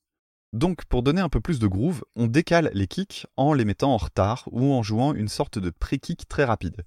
[0.51, 3.93] Donc pour donner un peu plus de groove, on décale les kicks en les mettant
[3.93, 6.83] en retard ou en jouant une sorte de pré-kick très rapide.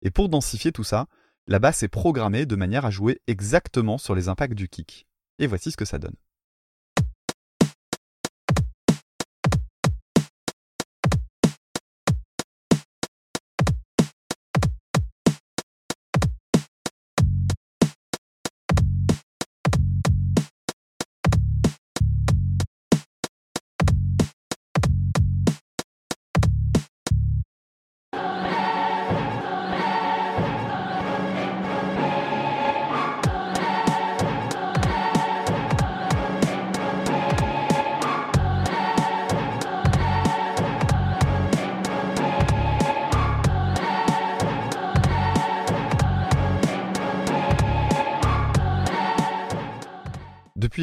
[0.00, 1.08] Et pour densifier tout ça,
[1.46, 5.06] la basse est programmée de manière à jouer exactement sur les impacts du kick.
[5.38, 6.16] Et voici ce que ça donne.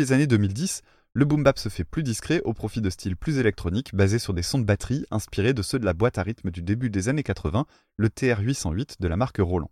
[0.10, 0.82] Les années 2010,
[1.14, 4.34] le boom bap se fait plus discret au profit de styles plus électroniques basés sur
[4.34, 7.10] des sons de batterie inspirés de ceux de la boîte à rythme du début des
[7.10, 9.70] années 80, le TR-808 de la marque Roland.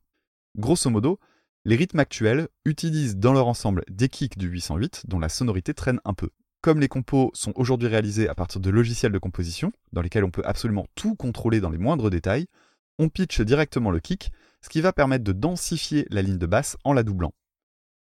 [0.56, 1.20] Grosso modo,
[1.66, 6.02] les rythmes actuels utilisent dans leur ensemble des kicks du 808 dont la sonorité traîne
[6.06, 6.30] un peu.
[6.62, 10.32] Comme les compos sont aujourd'hui réalisés à partir de logiciels de composition, dans lesquels on
[10.32, 12.46] peut absolument tout contrôler dans les moindres détails,
[13.00, 16.78] on pitch directement le kick, ce qui va permettre de densifier la ligne de basse
[16.84, 17.34] en la doublant.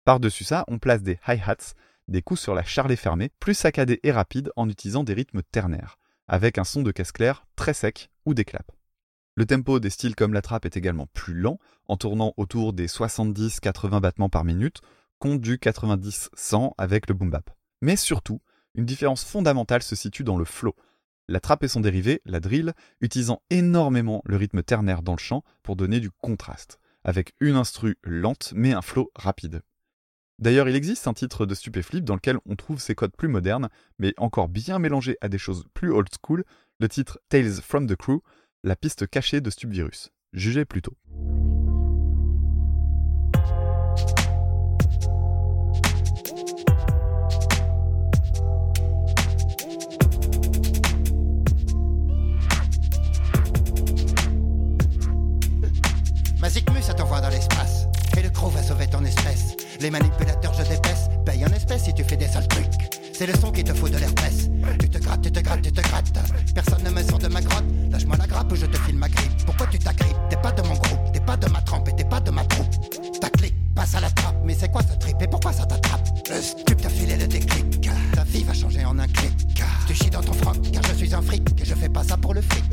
[0.06, 1.74] Par-dessus ça, on place des hi-hats,
[2.08, 5.98] des coups sur la charlet fermée, plus saccadés et rapides en utilisant des rythmes ternaires,
[6.28, 8.68] avec un son de caisse claire très sec ou des claps.
[9.36, 12.86] Le tempo des styles comme la trappe est également plus lent, en tournant autour des
[12.86, 14.80] 70-80 battements par minute,
[15.18, 17.50] contre du 90-100 avec le boom bap.
[17.80, 18.40] Mais surtout,
[18.74, 20.74] une différence fondamentale se situe dans le flow.
[21.28, 25.42] La trappe et son dérivé, la drill, utilisant énormément le rythme ternaire dans le chant
[25.62, 29.62] pour donner du contraste, avec une instru lente mais un flow rapide.
[30.38, 33.68] D'ailleurs, il existe un titre de Stupéflip dans lequel on trouve ces codes plus modernes,
[33.98, 36.44] mais encore bien mélangés à des choses plus old school,
[36.80, 38.20] le titre Tales from the Crew,
[38.62, 40.10] la piste cachée de Stupvirus.
[40.32, 40.96] Jugez plutôt.
[56.96, 57.86] T'envoie dans l'espace.
[58.16, 59.56] Et le crew va sauver ton espèce.
[59.80, 61.08] Les manipulateurs, je dépaisse.
[61.24, 62.64] Paye en espèces si tu fais des sales trucs.
[63.12, 64.50] C'est le son qui te fout de l'herpès.
[64.78, 66.12] Tu te grattes, tu te grattes, tu te grattes.
[66.54, 67.64] Personne ne me sort de ma grotte.
[67.90, 69.44] Lâche-moi la grappe ou je te file ma grippe.
[69.46, 70.16] Pourquoi tu t'agrippes?
[70.30, 72.44] T'es pas de mon groupe, t'es pas de ma trempe et t'es pas de ma
[72.44, 72.68] troupe.
[73.20, 74.36] Ta clique passe à la trappe.
[74.44, 76.08] Mais c'est quoi ce trip et pourquoi ça t'attrape?
[76.28, 77.90] Le stup t'a filé le déclic.
[78.14, 79.32] Ta vie va changer en un clic.
[79.86, 82.16] Tu chies dans ton froc car je suis un fric et je fais pas ça
[82.16, 82.64] pour le fric.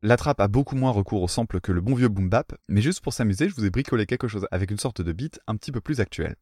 [0.00, 2.80] La trappe a beaucoup moins recours au sample que le bon vieux boom bap, mais
[2.80, 5.56] juste pour s'amuser, je vous ai bricolé quelque chose avec une sorte de beat un
[5.56, 6.36] petit peu plus actuel.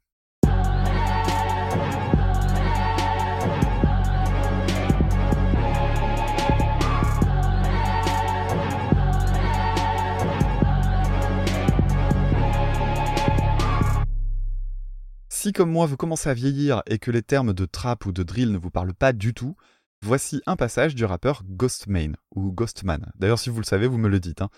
[15.30, 18.22] Si comme moi vous commencez à vieillir et que les termes de trap ou de
[18.22, 19.56] drill ne vous parlent pas du tout,
[20.02, 23.12] voici un passage du rappeur Ghostman, ou Ghostman.
[23.16, 24.42] D'ailleurs, si vous le savez, vous me le dites.
[24.42, 24.50] hein.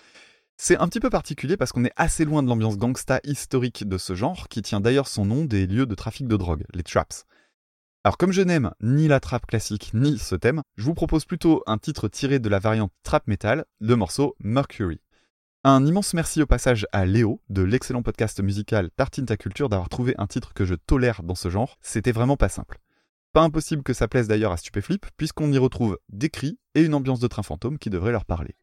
[0.56, 3.96] C'est un petit peu particulier parce qu'on est assez loin de l'ambiance gangsta historique de
[3.96, 7.24] ce genre, qui tient d'ailleurs son nom des lieux de trafic de drogue, les traps.
[8.04, 11.62] Alors comme je n'aime ni la trap classique ni ce thème, je vous propose plutôt
[11.66, 15.00] un titre tiré de la variante trap metal, le morceau Mercury.
[15.62, 19.88] Un immense merci au passage à Léo de l'excellent podcast musical Tartine ta culture d'avoir
[19.88, 22.78] trouvé un titre que je tolère dans ce genre, c'était vraiment pas simple.
[23.32, 26.94] Pas impossible que ça plaise d'ailleurs à Stupéflip, puisqu'on y retrouve des cris et une
[26.94, 28.56] ambiance de train fantôme qui devrait leur parler.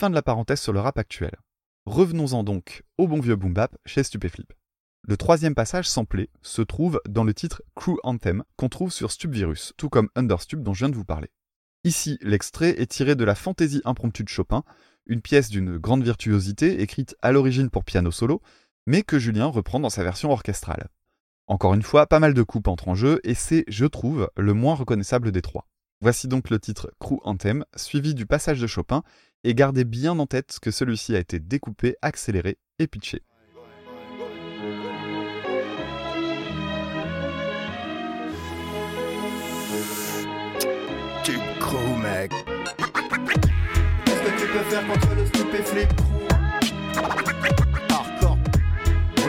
[0.00, 1.36] Fin de la parenthèse sur le rap actuel.
[1.84, 4.52] Revenons-en donc au bon vieux boom bap chez Stupéflip.
[5.02, 9.72] Le troisième passage samplé se trouve dans le titre Crew Anthem qu'on trouve sur Stupvirus,
[9.76, 11.30] tout comme Understup dont je viens de vous parler.
[11.84, 14.62] Ici, l'extrait est tiré de la fantaisie impromptue de Chopin,
[15.06, 18.42] une pièce d'une grande virtuosité écrite à l'origine pour piano solo,
[18.86, 20.88] mais que Julien reprend dans sa version orchestrale.
[21.46, 24.52] Encore une fois, pas mal de coupes entrent en jeu, et c'est, je trouve, le
[24.52, 25.66] moins reconnaissable des trois.
[26.02, 29.02] Voici donc le titre Crew Anthem, suivi du passage de Chopin,
[29.42, 33.22] et gardez bien en tête que celui-ci a été découpé, accéléré et pitché.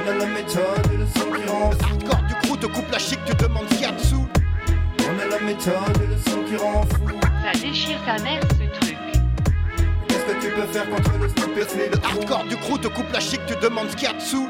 [0.04, 1.78] On a la méthode et le son qui rend fou.
[1.84, 4.28] Hardcore du crew te coupe la chic, tu demandes ce qu'il y a dessous.
[5.00, 7.08] On a la méthode et le son qui rend fou.
[7.44, 8.98] Ça déchire ta mère ce truc.
[10.08, 13.20] Qu'est-ce que tu peux faire contre le stupéflip Le hardcore du crew te coupe la
[13.20, 14.50] chic, tu demandes ce qu'il y a dessous.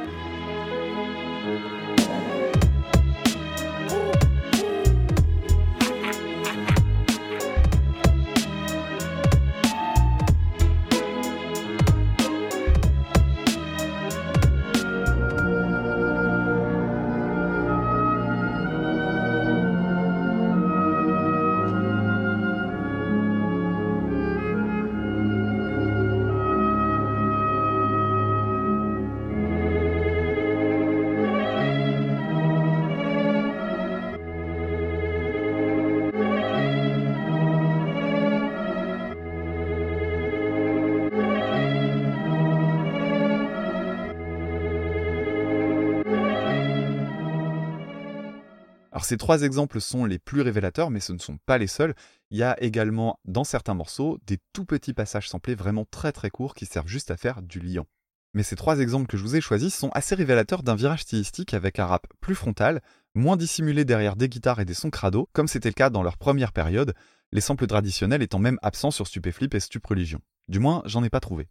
[49.12, 51.96] Ces trois exemples sont les plus révélateurs, mais ce ne sont pas les seuls.
[52.30, 56.30] Il y a également, dans certains morceaux, des tout petits passages samplés vraiment très très
[56.30, 57.86] courts qui servent juste à faire du liant.
[58.34, 61.54] Mais ces trois exemples que je vous ai choisis sont assez révélateurs d'un virage stylistique
[61.54, 62.82] avec un rap plus frontal,
[63.14, 66.18] moins dissimulé derrière des guitares et des sons crado, comme c'était le cas dans leur
[66.18, 66.94] première période,
[67.34, 70.22] les samples traditionnels étant même absents sur Stupéflip et Stup Religion.
[70.48, 71.50] Du moins, j'en ai pas trouvé.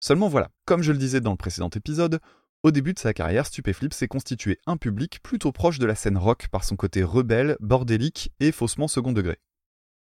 [0.00, 2.20] Seulement voilà, comme je le disais dans le précédent épisode,
[2.64, 6.16] au début de sa carrière, Stupéflip s'est constitué un public plutôt proche de la scène
[6.16, 9.38] rock par son côté rebelle, bordélique et faussement second degré.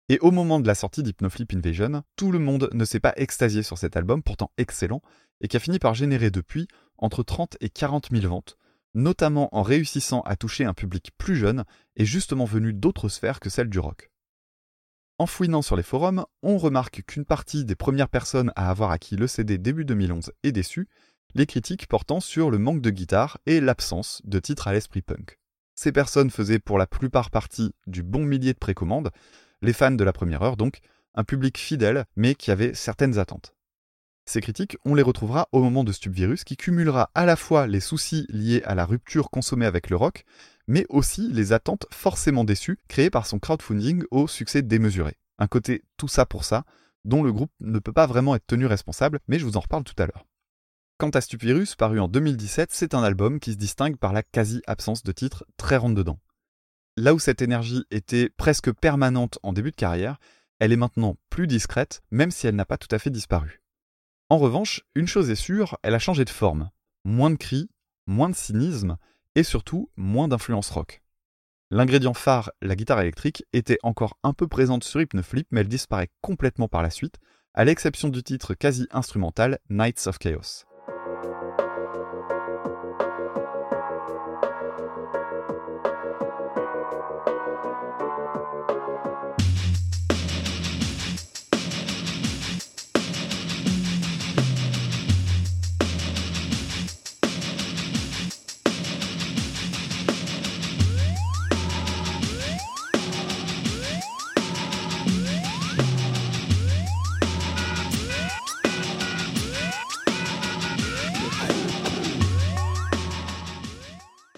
[0.07, 3.63] Et au moment de la sortie d'Hypnoflip Invasion, tout le monde ne s'est pas extasié
[3.63, 5.01] sur cet album, pourtant excellent,
[5.41, 8.57] et qui a fini par générer depuis entre 30 et 40 000 ventes,
[8.93, 11.65] notamment en réussissant à toucher un public plus jeune
[11.97, 14.09] et justement venu d'autres sphères que celle du rock.
[15.19, 19.17] En fouinant sur les forums, on remarque qu'une partie des premières personnes à avoir acquis
[19.17, 20.87] le CD début 2011 est déçue,
[21.37, 25.37] les critiques portant sur le manque de guitare et l'absence de titres à l'esprit punk.
[25.75, 29.11] Ces personnes faisaient pour la plupart partie du bon millier de précommandes,
[29.61, 30.79] les fans de la première heure donc,
[31.13, 33.53] un public fidèle mais qui avait certaines attentes.
[34.25, 37.79] Ces critiques, on les retrouvera au moment de Stupvirus qui cumulera à la fois les
[37.79, 40.25] soucis liés à la rupture consommée avec le rock,
[40.67, 45.17] mais aussi les attentes forcément déçues créées par son crowdfunding au succès démesuré.
[45.37, 46.65] Un côté tout ça pour ça,
[47.05, 49.83] dont le groupe ne peut pas vraiment être tenu responsable, mais je vous en reparle
[49.83, 50.25] tout à l'heure.
[50.99, 55.03] Quant à Stupvirus, paru en 2017, c'est un album qui se distingue par la quasi-absence
[55.03, 56.17] de titres très rentre-dedans.
[56.95, 60.17] Là où cette énergie était presque permanente en début de carrière,
[60.57, 63.61] elle est maintenant plus discrète, même si elle n'a pas tout à fait disparu.
[64.29, 66.71] En revanche, une chose est sûre, elle a changé de forme.
[67.05, 67.69] Moins de cris,
[68.07, 68.97] moins de cynisme,
[69.35, 71.03] et surtout moins d'influence rock.
[71.69, 76.09] L'ingrédient phare, la guitare électrique, était encore un peu présente sur Hypnoflip, mais elle disparaît
[76.21, 77.17] complètement par la suite,
[77.53, 80.66] à l'exception du titre quasi instrumental Nights of Chaos.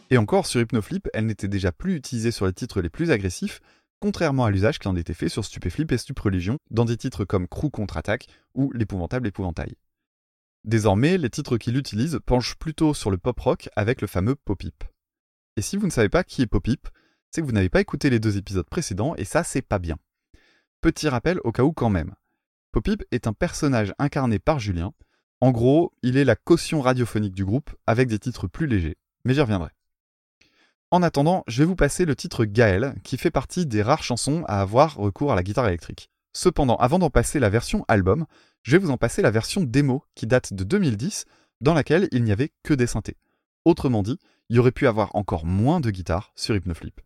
[0.09, 3.61] Et encore, sur Hypnoflip, elle n'était déjà plus utilisée sur les titres les plus agressifs,
[3.99, 7.47] contrairement à l'usage qui en était fait sur Stupéflip et Stupreligion, dans des titres comme
[7.47, 9.75] Crew contre-attaque ou L'épouvantable épouvantail.
[10.65, 14.83] Désormais, les titres qu'il utilise penchent plutôt sur le pop rock avec le fameux pop-hip.
[15.55, 16.87] Et si vous ne savez pas qui est pop-hip,
[17.31, 19.97] c'est que vous n'avez pas écouté les deux épisodes précédents et ça c'est pas bien.
[20.81, 22.15] Petit rappel au cas où quand même.
[22.71, 24.93] Pop-hip est un personnage incarné par Julien.
[25.41, 29.33] En gros, il est la caution radiophonique du groupe avec des titres plus légers, mais
[29.33, 29.71] j'y reviendrai.
[30.91, 34.43] En attendant, je vais vous passer le titre Gaël, qui fait partie des rares chansons
[34.47, 36.09] à avoir recours à la guitare électrique.
[36.33, 38.25] Cependant, avant d'en passer la version album,
[38.63, 41.25] je vais vous en passer la version démo qui date de 2010,
[41.61, 43.17] dans laquelle il n'y avait que des synthés.
[43.65, 44.17] Autrement dit,
[44.49, 46.99] il y aurait pu avoir encore moins de guitare sur Hypnoflip.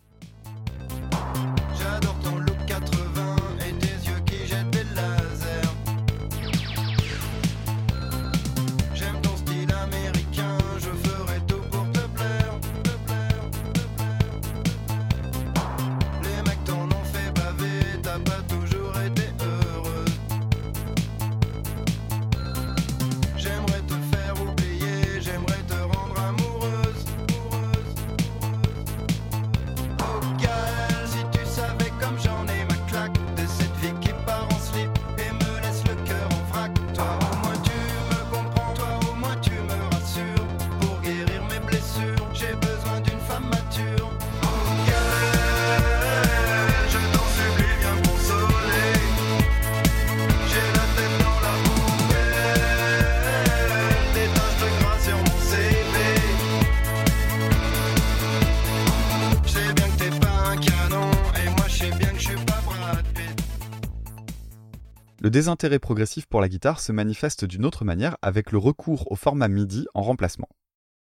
[65.34, 69.47] Désintérêt progressif pour la guitare se manifeste d'une autre manière avec le recours au format
[69.47, 70.47] MIDI en remplacement.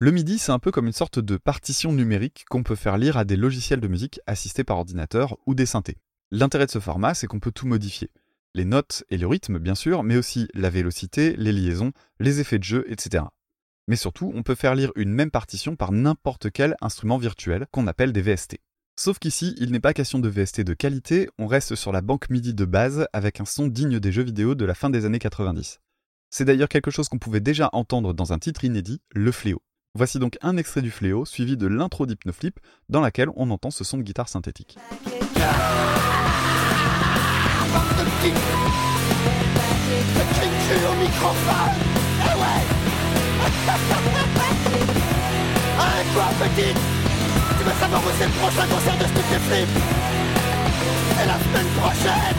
[0.01, 3.17] Le MIDI, c'est un peu comme une sorte de partition numérique qu'on peut faire lire
[3.17, 5.97] à des logiciels de musique assistés par ordinateur ou des synthés.
[6.31, 8.11] L'intérêt de ce format, c'est qu'on peut tout modifier.
[8.55, 12.59] Les notes et le rythme, bien sûr, mais aussi la vélocité, les liaisons, les effets
[12.59, 13.25] de jeu, etc.
[13.87, 17.87] Mais surtout, on peut faire lire une même partition par n'importe quel instrument virtuel qu'on
[17.87, 18.59] appelle des VST.
[19.01, 22.29] Sauf qu'ici, il n'est pas question de VST de qualité, on reste sur la banque
[22.31, 25.21] MIDI de base avec un son digne des jeux vidéo de la fin des années
[25.21, 25.79] 90.
[26.31, 29.63] C'est d'ailleurs quelque chose qu'on pouvait déjà entendre dans un titre inédit, Le Fléau.
[29.95, 33.85] Voici donc un extrait du Fléau suivi de l'intro d'Hypnoflip dans laquelle on entend ce
[33.85, 34.77] son de guitare synthétique.
[47.59, 52.39] Tu vas savoir où c'est le prochain concert de Stupéflip Et la semaine prochaine.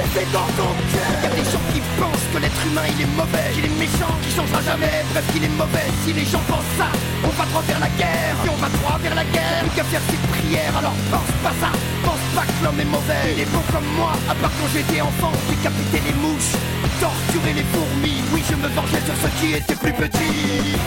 [0.00, 1.12] Et c'est dans ton cœur.
[1.24, 4.32] Y'a des gens qui pensent que l'être humain il est mauvais Qu'il est méchant, qu'il
[4.32, 5.04] changera jamais.
[5.12, 6.88] Bref qu'il est mauvais Si les gens pensent ça.
[7.24, 8.36] On va droit vers la guerre.
[8.44, 9.60] Si on va droit vers la guerre.
[9.60, 11.70] Plus qu'à faire ses prières Alors pense pas ça.
[12.00, 13.24] Pense pas que l'homme est mauvais.
[13.36, 14.16] Il est bon comme moi.
[14.24, 16.56] À part quand j'étais enfant Décapiter les mouches.
[16.96, 18.24] Torturer les fourmis.
[18.32, 20.80] Oui je me vengeais sur ceux qui étaient plus petits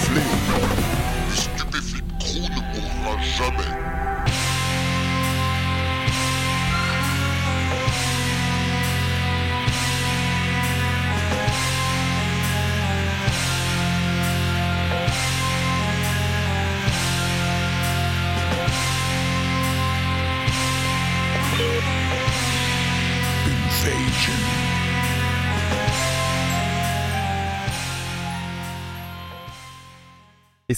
[0.00, 0.62] Le fléau.
[1.28, 3.99] Le stupéflip crew ne mourra jamais.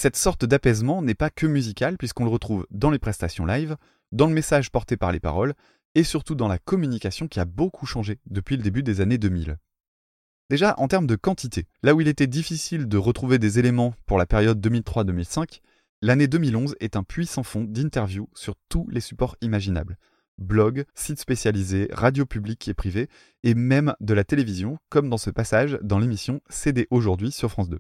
[0.03, 3.77] Cette sorte d'apaisement n'est pas que musical puisqu'on le retrouve dans les prestations live,
[4.11, 5.55] dans le message porté par les paroles,
[5.95, 9.59] et surtout dans la communication qui a beaucoup changé depuis le début des années 2000.
[10.51, 14.19] Déjà, en termes de quantité, là où il était difficile de retrouver des éléments pour
[14.19, 15.61] la période 2003-2005,
[16.01, 19.99] l'année 2011 est un puissant fond d'interviews sur tous les supports imaginables.
[20.37, 23.09] Blogs, sites spécialisés, radio publique et privée,
[23.45, 27.69] et même de la télévision, comme dans ce passage dans l'émission CD aujourd'hui sur France
[27.69, 27.79] 2.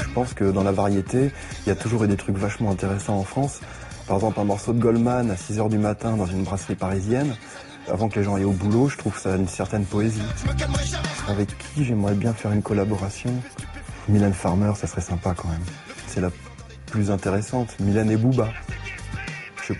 [0.00, 1.32] Je pense que dans la variété,
[1.64, 3.60] il y a toujours eu des trucs vachement intéressants en France.
[4.06, 7.34] Par exemple, un morceau de Goldman à 6h du matin dans une brasserie parisienne.
[7.90, 10.22] Avant que les gens aient au boulot, je trouve ça une certaine poésie.
[11.28, 13.32] Avec qui j'aimerais bien faire une collaboration?
[14.08, 15.64] Mylène Farmer, ça serait sympa quand même.
[16.06, 16.30] C'est la
[16.86, 17.78] plus intéressante.
[17.80, 18.48] Mylène et Booba.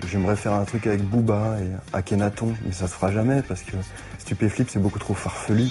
[0.07, 3.77] J'aimerais faire un truc avec Booba et Akhenaton, mais ça se fera jamais parce que
[4.19, 5.69] Stupéflip c'est beaucoup trop farfelu.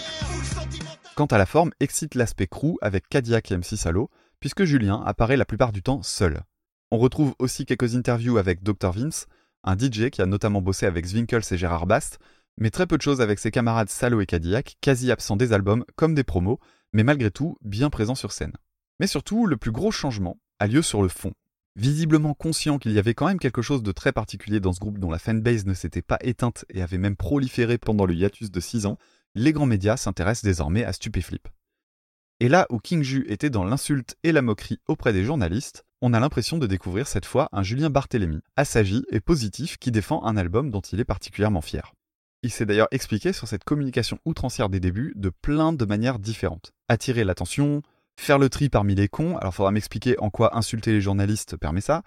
[1.16, 4.10] Quant à la forme, excite l'aspect crew avec Cadillac et MC Salo,
[4.42, 6.42] puisque Julien apparaît la plupart du temps seul.
[6.92, 9.28] On retrouve aussi quelques interviews avec Dr Vince,
[9.64, 12.20] un DJ qui a notamment bossé avec Zwinkels et Gérard Bast,
[12.58, 15.86] mais très peu de choses avec ses camarades Salo et Cadillac, quasi absents des albums
[15.96, 16.60] comme des promos,
[16.92, 18.54] mais malgré tout bien présents sur scène.
[19.00, 21.32] Mais surtout, le plus gros changement a lieu sur le fond.
[21.78, 25.00] Visiblement conscient qu'il y avait quand même quelque chose de très particulier dans ce groupe
[25.00, 28.60] dont la fanbase ne s'était pas éteinte et avait même proliféré pendant le hiatus de
[28.60, 28.98] 6 ans,
[29.36, 31.48] les grands médias s'intéressent désormais à Stupéflip.
[32.42, 36.12] Et là où King Ju était dans l'insulte et la moquerie auprès des journalistes, on
[36.12, 40.36] a l'impression de découvrir cette fois un Julien Barthélemy, assagi et positif qui défend un
[40.38, 41.94] album dont il est particulièrement fier.
[42.42, 46.72] Il s'est d'ailleurs expliqué sur cette communication outrancière des débuts de plein de manières différentes.
[46.88, 47.84] Attirer l'attention,
[48.20, 51.80] faire le tri parmi les cons, alors faudra m'expliquer en quoi insulter les journalistes permet
[51.80, 52.02] ça,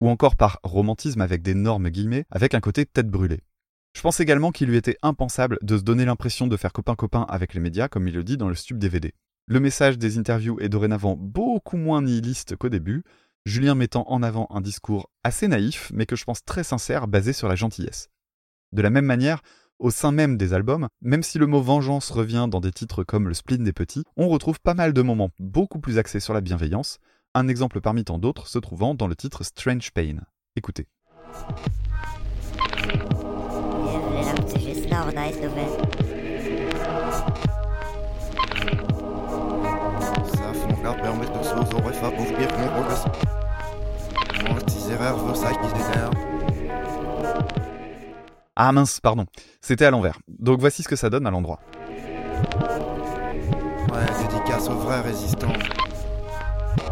[0.00, 3.40] ou encore par romantisme avec d'énormes guillemets, avec un côté tête brûlée.
[3.96, 7.52] Je pense également qu'il lui était impensable de se donner l'impression de faire copain-copain avec
[7.52, 9.12] les médias, comme il le dit dans le Stup DVD.
[9.46, 13.02] Le message des interviews est dorénavant beaucoup moins nihiliste qu'au début,
[13.44, 17.32] Julien mettant en avant un discours assez naïf, mais que je pense très sincère, basé
[17.32, 18.08] sur la gentillesse.
[18.70, 19.42] De la même manière,
[19.80, 23.26] au sein même des albums, même si le mot vengeance revient dans des titres comme
[23.26, 26.40] le spleen des petits, on retrouve pas mal de moments beaucoup plus axés sur la
[26.40, 26.98] bienveillance,
[27.34, 30.20] un exemple parmi tant d'autres se trouvant dans le titre Strange Pain.
[30.54, 30.86] Écoutez.
[48.56, 49.26] Ah mince, pardon.
[49.60, 50.18] C'était à l'envers.
[50.28, 51.60] Donc voici ce que ça donne à l'endroit.
[53.92, 55.52] Ouais, dédicace aux vrais résistants.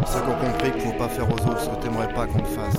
[0.06, 2.40] Ceux qui ont compris qu'il faut pas faire aux autres ce que t'aimerais pas qu'on
[2.40, 2.78] te fasse.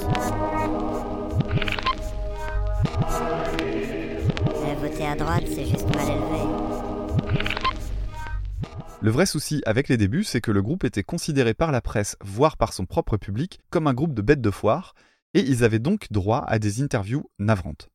[4.66, 6.91] Eh, voter à droite, c'est juste mal élevé.
[9.04, 12.18] Le vrai souci avec les débuts, c'est que le groupe était considéré par la presse,
[12.24, 14.94] voire par son propre public, comme un groupe de bêtes de foire,
[15.34, 17.90] et ils avaient donc droit à des interviews navrantes.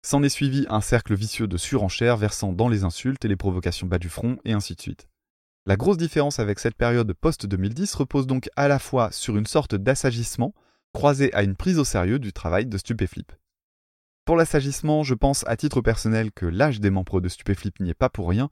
[0.00, 3.86] S'en est suivi un cercle vicieux de surenchères versant dans les insultes et les provocations
[3.86, 5.08] bas du front, et ainsi de suite.
[5.66, 9.74] La grosse différence avec cette période post-2010 repose donc à la fois sur une sorte
[9.74, 10.54] d'assagissement,
[10.94, 13.30] croisé à une prise au sérieux du travail de Stupéflip.
[14.24, 17.94] Pour l'assagissement, je pense à titre personnel que l'âge des membres de Stupéflip n'y est
[17.94, 18.48] pas pour rien.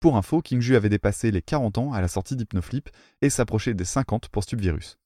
[0.00, 2.90] Pour info, King Ju avait dépassé les 40 ans à la sortie d'Hypnoflip
[3.22, 4.98] et s'approchait des 50 pour Stupvirus.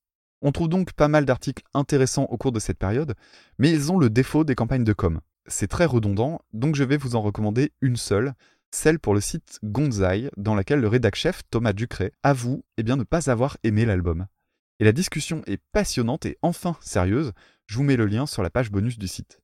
[0.43, 3.15] On trouve donc pas mal d'articles intéressants au cours de cette période,
[3.59, 5.21] mais ils ont le défaut des campagnes de com
[5.51, 8.35] c'est très redondant, donc je vais vous en recommander une seule,
[8.71, 13.03] celle pour le site Gonzai, dans laquelle le rédac-chef Thomas Ducret avoue eh bien, ne
[13.03, 14.27] pas avoir aimé l'album.
[14.79, 17.33] Et la discussion est passionnante et enfin sérieuse,
[17.67, 19.41] je vous mets le lien sur la page bonus du site.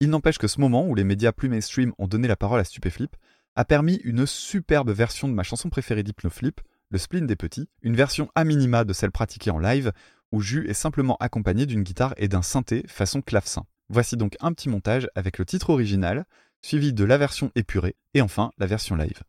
[0.00, 2.64] Il n'empêche que ce moment où les médias plus mainstream ont donné la parole à
[2.64, 3.16] Stupéflip
[3.58, 7.96] a permis une superbe version de ma chanson préférée d'Hypnoflip, le spleen des petits, une
[7.96, 9.90] version à minima de celle pratiquée en live,
[10.30, 13.64] où Jus est simplement accompagné d'une guitare et d'un synthé façon clavecin.
[13.88, 16.24] Voici donc un petit montage avec le titre original,
[16.62, 19.22] suivi de la version épurée, et enfin la version live.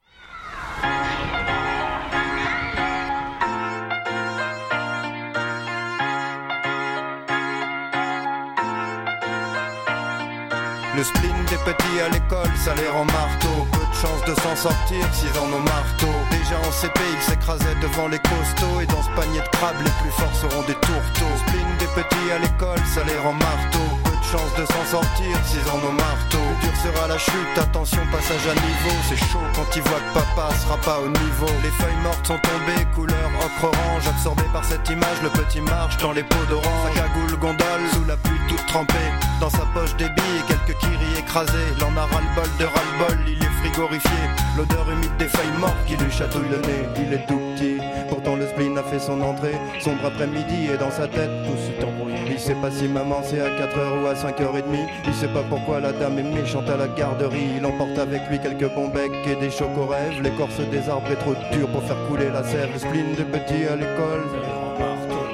[10.96, 12.76] Le spleen des petits à l'école, ça
[13.06, 13.89] marteau.
[14.00, 16.08] Peu de chance de s'en sortir s'ils en ont marteau.
[16.32, 18.82] Déjà en CP, ils s'écrasaient devant les costauds.
[18.82, 21.36] Et dans ce panier de crabes, les plus forts seront des tourteaux.
[21.48, 25.82] Spleen des petits à l'école, ça les rend marteau chance de s'en sortir s'ils en
[25.82, 26.46] ont marteau.
[26.62, 28.96] Dur sera la chute, attention, passage à niveau.
[29.08, 31.50] C'est chaud quand ils voient que papa sera pas au niveau.
[31.64, 34.08] Les feuilles mortes sont tombées, couleur ocre orange.
[34.08, 36.94] Absorbé par cette image, le petit marche dans les pots d'orange.
[36.94, 39.10] Cagoule gondole, sous la pluie toute trempée.
[39.40, 41.70] Dans sa poche des billes, quelques kiris écrasés.
[41.80, 44.12] L'en a ras-le-bol de ras-le-bol, il est frigorifié.
[44.58, 46.88] L'odeur humide des feuilles mortes qui lui chatouille le nez.
[46.98, 47.78] Il est tout petit,
[48.10, 49.56] pourtant le spleen a fait son entrée.
[49.80, 52.18] Sombre après-midi et dans sa tête, tout s'est embrouillé.
[52.30, 54.64] Il sait pas si maman c'est à 4h ou à 5h30.
[55.06, 57.58] Il sait pas pourquoi la dame est méchante à la garderie.
[57.58, 61.36] Il emporte avec lui quelques bons becs et des rêves L'écorce des arbres est trop
[61.52, 62.70] dure pour faire couler la sève.
[62.74, 64.24] Le spleen de petit à l'école.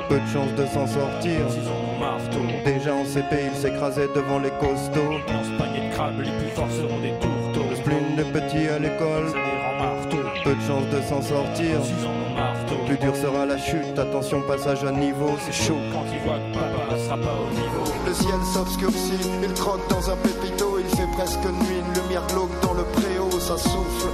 [0.10, 1.40] Peu de chance de s'en sortir.
[2.64, 5.20] Déjà en CP, il s'écrasait devant les costauds.
[5.28, 7.35] Dans ce panier de crabes, les plus forts seront des tourteaux.
[7.86, 9.32] Spleen de petit à l'école.
[10.44, 11.82] Peu de chance de s'en sortir.
[12.88, 15.78] Plus dur sera la chute, attention passage à niveau, c'est chaud.
[15.94, 17.84] Quand il voit que papa sera pas au niveau.
[18.08, 22.60] Le ciel s'obscurcit, il trotte dans un pépito, il fait presque nuit, une lumière glauque
[22.64, 24.10] dans le préau, ça souffle.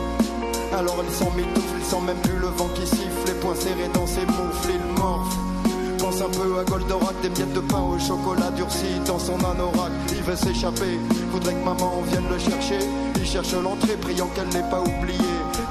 [0.77, 3.89] Alors il s'en mitoufle, il sent même plus le vent qui siffle, les poings serrés
[3.93, 5.50] dans ses moufles, il morfle.
[6.01, 9.91] Pense un peu à Goldorak, des miettes de pain au chocolat durci dans son anorak.
[10.09, 10.99] Il veut s'échapper,
[11.31, 12.79] voudrait que maman vienne le chercher.
[13.17, 15.19] Il cherche l'entrée, priant qu'elle n'ait pas oublié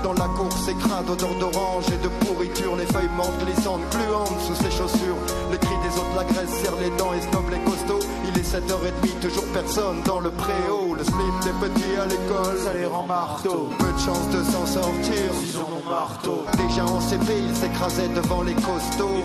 [0.05, 4.55] Dans la course écrade, odeur d'orange et de pourriture Les feuilles mortes glissantes, gluantes sous
[4.55, 5.19] ses chaussures
[5.51, 8.07] Les cris des autres l'agressent, serrent les dents et snob les costauds
[8.41, 10.95] Est 7h30, toujours personne dans le préau.
[10.97, 14.65] Le slip des petits à l'école, ça les rend marteau Peu de chance de s'en
[14.65, 16.45] sortir, ils ont mon marteau.
[16.57, 19.21] Déjà en CP, ils s'écrasaient devant les costauds.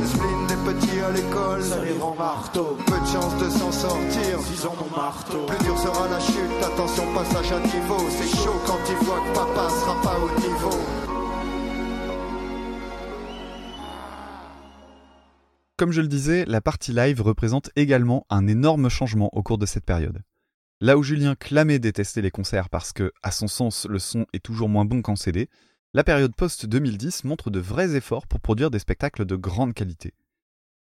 [0.00, 3.72] Le spleen des petits à l'école, ça les rend marteau Peu de chance de s'en
[3.72, 5.44] sortir, ils ont mon marteau.
[5.46, 8.00] Plus dur sera la chute, attention passage à niveau.
[8.16, 11.05] C'est chaud quand il voit que papa sera pas au niveau
[15.76, 19.66] Comme je le disais, la partie live représente également un énorme changement au cours de
[19.66, 20.22] cette période.
[20.80, 24.42] Là où Julien clamait détester les concerts parce que, à son sens, le son est
[24.42, 25.50] toujours moins bon qu'en CD,
[25.92, 30.14] la période post-2010 montre de vrais efforts pour produire des spectacles de grande qualité.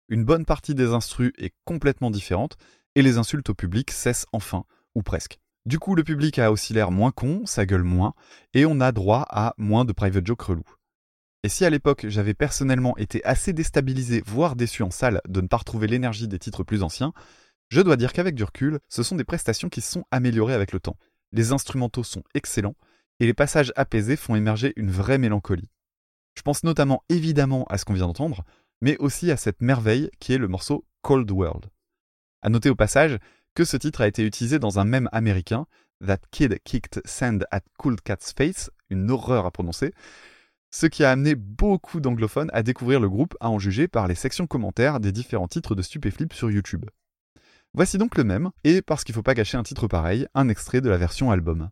[0.08, 2.56] Une bonne partie des instrus est complètement différente
[2.96, 4.64] et les insultes au public cessent enfin,
[4.96, 5.38] ou presque.
[5.66, 8.14] Du coup, le public a aussi l'air moins con, ça gueule moins,
[8.54, 10.79] et on a droit à moins de private jokes relous.
[11.42, 15.46] Et si à l'époque j'avais personnellement été assez déstabilisé, voire déçu en salle de ne
[15.46, 17.12] pas retrouver l'énergie des titres plus anciens,
[17.70, 20.72] je dois dire qu'avec du recul, ce sont des prestations qui se sont améliorées avec
[20.72, 20.96] le temps.
[21.32, 22.74] Les instrumentaux sont excellents,
[23.20, 25.70] et les passages apaisés font émerger une vraie mélancolie.
[26.34, 28.44] Je pense notamment évidemment à ce qu'on vient d'entendre,
[28.80, 31.66] mais aussi à cette merveille qui est le morceau Cold World.
[32.42, 33.18] À noter au passage
[33.54, 35.66] que ce titre a été utilisé dans un mème américain,
[36.04, 39.92] That Kid Kicked Sand at Cool Cat's Face, une horreur à prononcer,
[40.70, 44.14] ce qui a amené beaucoup d'anglophones à découvrir le groupe, à en juger par les
[44.14, 46.86] sections commentaires des différents titres de Stupéflip sur YouTube.
[47.74, 50.80] Voici donc le même, et parce qu'il faut pas gâcher un titre pareil, un extrait
[50.80, 51.70] de la version album.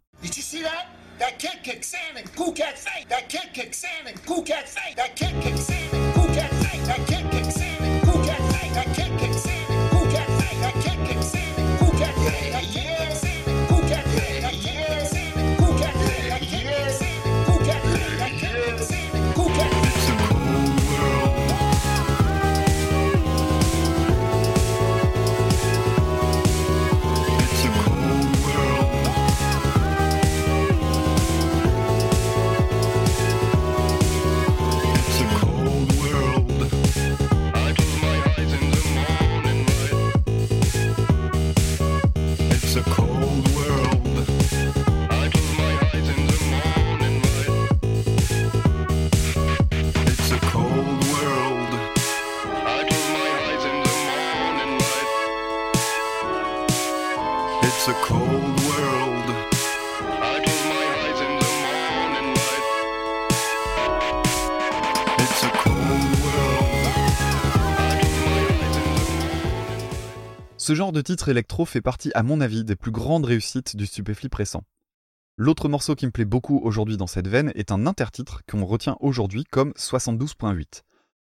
[70.68, 73.86] Ce genre de titre électro fait partie, à mon avis, des plus grandes réussites du
[73.86, 74.64] Stupéflip récent.
[75.38, 78.98] L'autre morceau qui me plaît beaucoup aujourd'hui dans cette veine est un intertitre qu'on retient
[79.00, 80.82] aujourd'hui comme 72.8.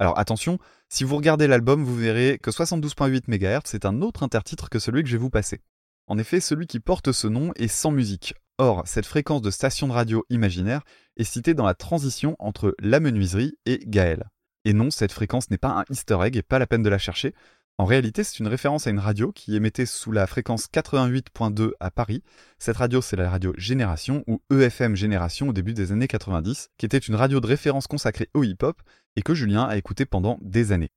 [0.01, 0.59] Alors attention,
[0.89, 5.05] si vous regardez l'album, vous verrez que 72.8 MHz est un autre intertitre que celui
[5.05, 5.61] que je vais vous passer.
[6.09, 8.35] En effet, celui qui porte ce nom est sans musique.
[8.59, 10.83] Or, cette fréquence de station de radio imaginaire
[11.17, 14.29] est citée dans la transition entre la menuiserie et Gaël.
[14.65, 16.99] Et non, cette fréquence n'est pas un easter egg et pas la peine de la
[16.99, 17.33] chercher.
[17.81, 21.91] En réalité, c'est une référence à une radio qui émettait sous la fréquence 88.2 à
[21.91, 22.23] Paris.
[22.59, 26.85] Cette radio, c'est la radio Génération ou EFM Génération au début des années 90, qui
[26.85, 28.83] était une radio de référence consacrée au hip-hop
[29.17, 30.91] et que Julien a écouté pendant des années.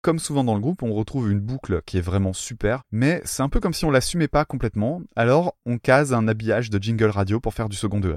[0.00, 3.42] Comme souvent dans le groupe, on retrouve une boucle qui est vraiment super, mais c'est
[3.42, 7.10] un peu comme si on l'assumait pas complètement, alors on case un habillage de jingle
[7.10, 8.16] radio pour faire du second degré.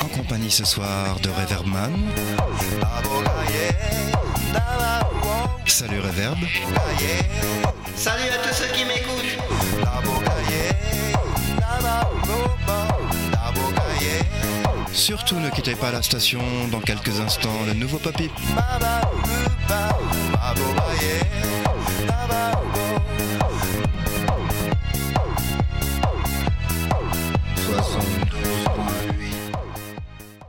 [0.01, 1.93] En compagnie ce soir de Reverbman.
[5.65, 6.37] Salut Reverb.
[7.95, 9.23] Salut à tous ceux qui m'écoutent.
[14.91, 16.41] Surtout ne quittez pas la station,
[16.71, 18.29] dans quelques instants le nouveau Papy.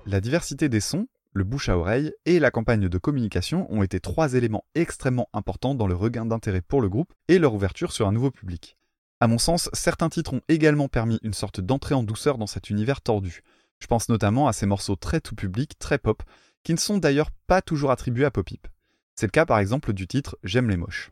[0.07, 3.99] La diversité des sons, le bouche à oreille et la campagne de communication ont été
[3.99, 8.07] trois éléments extrêmement importants dans le regain d'intérêt pour le groupe et leur ouverture sur
[8.07, 8.77] un nouveau public.
[9.21, 12.71] À mon sens, certains titres ont également permis une sorte d'entrée en douceur dans cet
[12.71, 13.43] univers tordu.
[13.81, 16.23] Je pense notamment à ces morceaux très tout public, très pop,
[16.63, 18.69] qui ne sont d'ailleurs pas toujours attribués à Popip.
[19.17, 21.11] C'est le cas par exemple du titre J'aime les moches.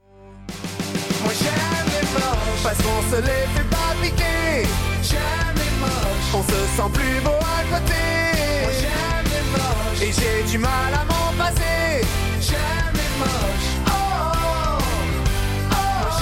[10.00, 12.04] Et j'ai du mal à m'en passer.
[12.40, 13.72] J'aime les moches.
[13.86, 13.92] Oh,
[15.70, 16.12] oh, oh.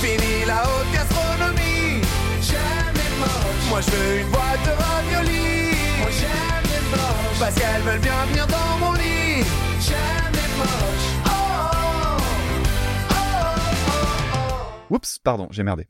[0.00, 2.00] Fini la haute gastronomie.
[2.40, 3.68] J'aime les moches.
[3.68, 5.76] Moi je veux une boîte de raviolis.
[6.00, 9.44] Moi j'aime les moches parce qu'elles veulent bien venir dans mon lit.
[9.80, 11.10] J'aime les moches.
[11.26, 11.30] Oh,
[14.90, 15.86] oh, Oups, pardon, j'ai merdé.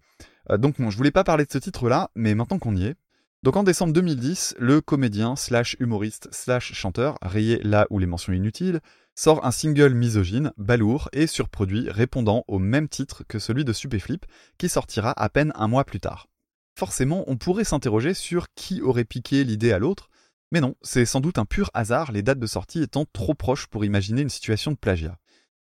[0.51, 2.97] Euh, donc non, je voulais pas parler de ce titre-là, mais maintenant qu'on y est.
[3.45, 8.33] Donc en décembre 2010, le comédien slash humoriste slash chanteur, rayé là où les mentions
[8.33, 8.81] inutiles,
[9.15, 14.25] sort un single misogyne, balourd et surproduit répondant au même titre que celui de Stupéflip,
[14.57, 16.29] qui sortira à peine un mois plus tard.
[16.75, 20.09] Forcément, on pourrait s'interroger sur qui aurait piqué l'idée à l'autre,
[20.51, 23.67] mais non, c'est sans doute un pur hasard, les dates de sortie étant trop proches
[23.67, 25.19] pour imaginer une situation de plagiat.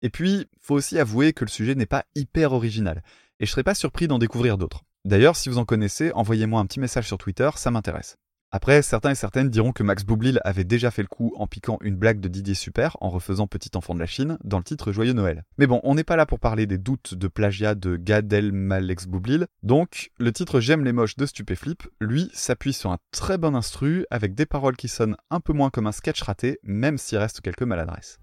[0.02, 3.04] Et puis, faut aussi avouer que le sujet n'est pas hyper original,
[3.38, 4.82] et je serais pas surpris d'en découvrir d'autres.
[5.06, 8.16] D'ailleurs, si vous en connaissez, envoyez-moi un petit message sur Twitter, ça m'intéresse.
[8.52, 11.78] Après, certains et certaines diront que Max Boublil avait déjà fait le coup en piquant
[11.82, 14.92] une blague de Didier Super en refaisant Petit enfant de la Chine dans le titre
[14.92, 15.44] Joyeux Noël.
[15.56, 18.96] Mais bon, on n'est pas là pour parler des doutes de plagiat de Gad Elmaleh
[19.06, 23.54] Boublil, donc le titre J'aime les moches de Stupéflip, lui, s'appuie sur un très bon
[23.54, 27.18] instru avec des paroles qui sonnent un peu moins comme un sketch raté, même s'il
[27.18, 28.18] reste quelques maladresses.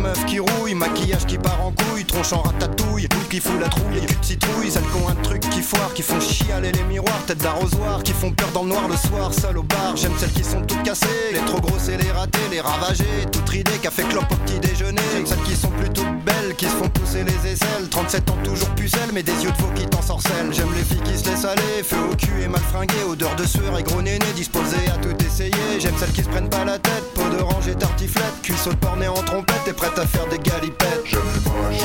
[0.00, 3.68] Meufs qui rouillent, maquillage qui part en couille, tronche en ratatouille, boule qui fout la
[3.68, 7.22] trouille, cul de citrouille, qui ont un truc qui foire, qui font chialer les miroirs,
[7.26, 9.96] tête d'arrosoir, qui font peur dans le noir le soir, seul au bar.
[9.96, 13.48] J'aime celles qui sont toutes cassées, les trop grosses et les ratées, les ravagées, toutes
[13.48, 15.02] ridées, café clope au petit déjeuner.
[15.12, 18.70] J'aime celles qui sont plutôt belles, qui se font pousser les aisselles, 37 ans toujours
[18.70, 20.52] pucelle, mais des yeux de veau qui t'ensorcellent.
[20.52, 23.44] J'aime les filles qui se laissent aller, feu au cul et mal fringuées, odeur de
[23.44, 25.52] sueur et gros néné, disposées à tout essayer.
[25.78, 29.22] J'aime celles qui se prennent pas la tête, d'orange et tartiflette, cuisseau de porc en
[29.22, 31.16] trompette et prête à faire des galipettes.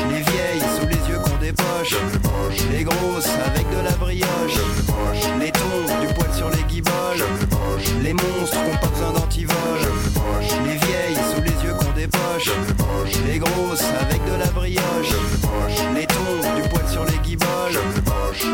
[0.10, 1.96] Les vieilles sous les yeux qu'on dépoche.
[2.72, 4.60] Les grosses avec de la brioche.
[5.40, 7.24] Les tons, du poil sur les guibolles.
[8.02, 9.56] Les monstres qui ont pas besoin d'antivol.
[10.66, 12.52] Les vieilles sous les yeux qu'on dépoche.
[13.26, 15.16] Les grosses avec de la brioche.
[15.96, 17.80] Les tons, du poil sur les guibolles.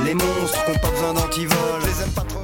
[0.06, 1.82] Les monstres qui ont pas besoin d'antivol.
[1.82, 2.41] Je les aime pas trop mal.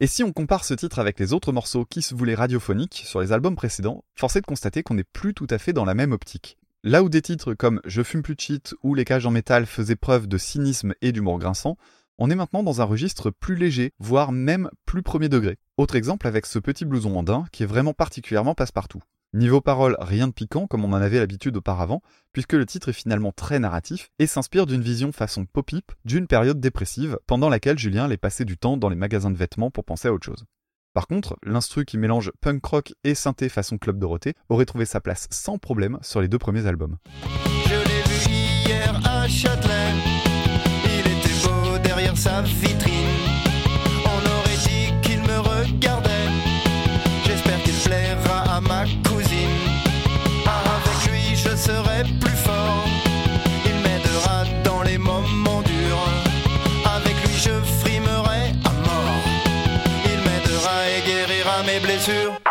[0.00, 3.20] Et si on compare ce titre avec les autres morceaux qui se voulaient radiophoniques sur
[3.20, 5.94] les albums précédents, force est de constater qu'on n'est plus tout à fait dans la
[5.94, 6.58] même optique.
[6.82, 9.96] Là où des titres comme Je fume plus de ou Les cages en métal faisaient
[9.96, 11.76] preuve de cynisme et d'humour grinçant,
[12.18, 15.58] on est maintenant dans un registre plus léger, voire même plus premier degré.
[15.76, 19.00] Autre exemple avec ce petit blouson andin qui est vraiment particulièrement passe-partout.
[19.34, 22.92] Niveau parole, rien de piquant comme on en avait l'habitude auparavant, puisque le titre est
[22.92, 28.04] finalement très narratif et s'inspire d'une vision façon pop-hip d'une période dépressive pendant laquelle Julien
[28.04, 30.44] allait passer du temps dans les magasins de vêtements pour penser à autre chose.
[30.92, 35.00] Par contre, l'instru qui mélange punk rock et synthé façon Club Dorothée aurait trouvé sa
[35.00, 36.98] place sans problème sur les deux premiers albums.
[37.66, 38.30] Je l'ai vu
[38.68, 39.94] hier à Châtelet.
[40.84, 42.93] Il était beau derrière sa vitrine.
[62.04, 62.43] Two.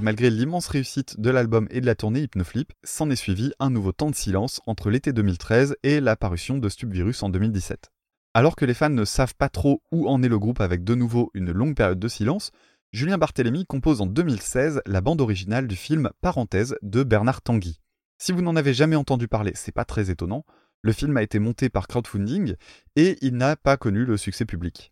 [0.00, 3.92] Malgré l'immense réussite de l'album et de la tournée Hypnoflip, s'en est suivi un nouveau
[3.92, 7.90] temps de silence entre l'été 2013 et la parution de Stupvirus en 2017.
[8.32, 10.94] Alors que les fans ne savent pas trop où en est le groupe avec de
[10.94, 12.50] nouveau une longue période de silence,
[12.92, 17.78] Julien Barthélémy compose en 2016 la bande originale du film Parenthèse de Bernard Tanguy.
[18.16, 20.46] Si vous n'en avez jamais entendu parler, c'est pas très étonnant.
[20.80, 22.54] Le film a été monté par crowdfunding
[22.96, 24.89] et il n'a pas connu le succès public.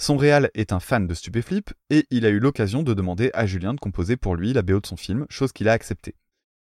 [0.00, 3.44] Son réal est un fan de Stupéflip et il a eu l'occasion de demander à
[3.44, 6.14] Julien de composer pour lui la BO de son film, chose qu'il a acceptée.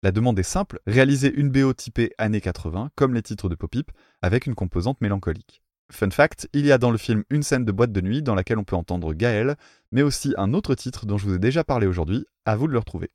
[0.03, 3.89] La demande est simple, réaliser une BO typée années 80, comme les titres de Popip,
[4.21, 5.61] avec une composante mélancolique.
[5.93, 8.35] Fun fact, il y a dans le film une scène de boîte de nuit dans
[8.35, 9.55] laquelle on peut entendre Gaël,
[9.93, 12.73] mais aussi un autre titre dont je vous ai déjà parlé aujourd'hui, à vous de
[12.73, 13.11] le retrouver.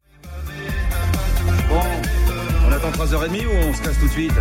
[1.71, 4.33] On attend 3h30 ou on se casse tout de suite?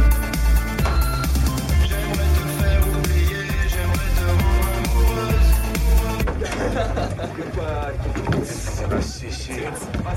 [8.43, 9.63] Ça va sécher.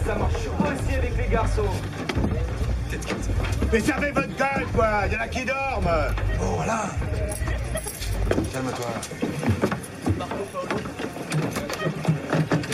[0.04, 1.62] Ça marche aussi avec les garçons.
[3.72, 6.86] Mais fermez votre gueule, quoi Il y en a qui dorment Bon, voilà.
[8.52, 8.86] Calme-toi.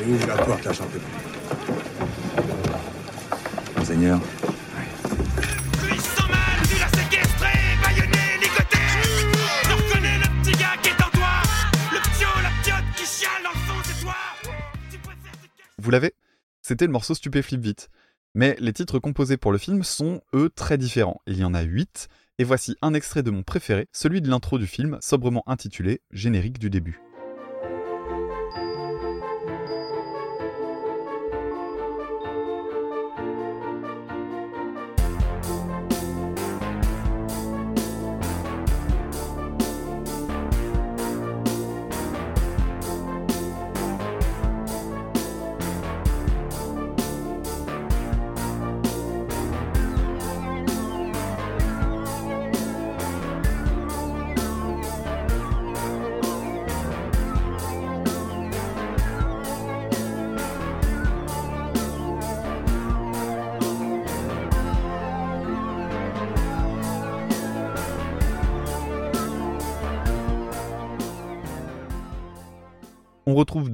[0.00, 1.10] Et ouvre la porte, là, j'en peux plus.
[3.84, 4.18] Seigneur.
[15.84, 16.14] Vous l'avez
[16.62, 17.90] C'était le morceau Stupéflip Vite.
[18.34, 21.20] Mais les titres composés pour le film sont, eux, très différents.
[21.26, 22.08] Il y en a 8,
[22.38, 26.58] et voici un extrait de mon préféré, celui de l'intro du film, sobrement intitulé Générique
[26.58, 27.02] du début.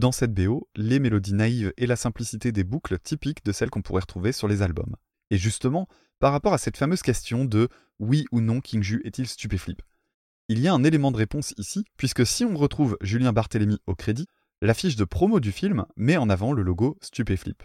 [0.00, 3.82] Dans cette BO les mélodies naïves et la simplicité des boucles typiques de celles qu'on
[3.82, 4.96] pourrait retrouver sur les albums.
[5.30, 5.86] Et justement,
[6.18, 7.68] par rapport à cette fameuse question de
[8.00, 9.82] oui ou non King Ju est-il stupéflip?
[10.48, 13.94] Il y a un élément de réponse ici, puisque si on retrouve Julien Barthélemy au
[13.94, 14.26] crédit,
[14.62, 17.62] l'affiche de promo du film met en avant le logo Stupéflip.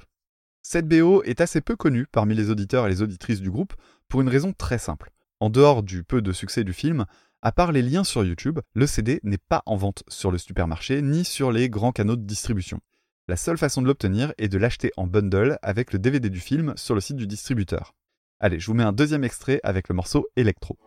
[0.61, 3.73] Cette BO est assez peu connue parmi les auditeurs et les auditrices du groupe
[4.09, 5.11] pour une raison très simple.
[5.39, 7.05] En dehors du peu de succès du film,
[7.41, 11.01] à part les liens sur YouTube, le CD n'est pas en vente sur le supermarché
[11.01, 12.79] ni sur les grands canaux de distribution.
[13.27, 16.73] La seule façon de l'obtenir est de l'acheter en bundle avec le DVD du film
[16.75, 17.93] sur le site du distributeur.
[18.39, 20.77] Allez, je vous mets un deuxième extrait avec le morceau Electro.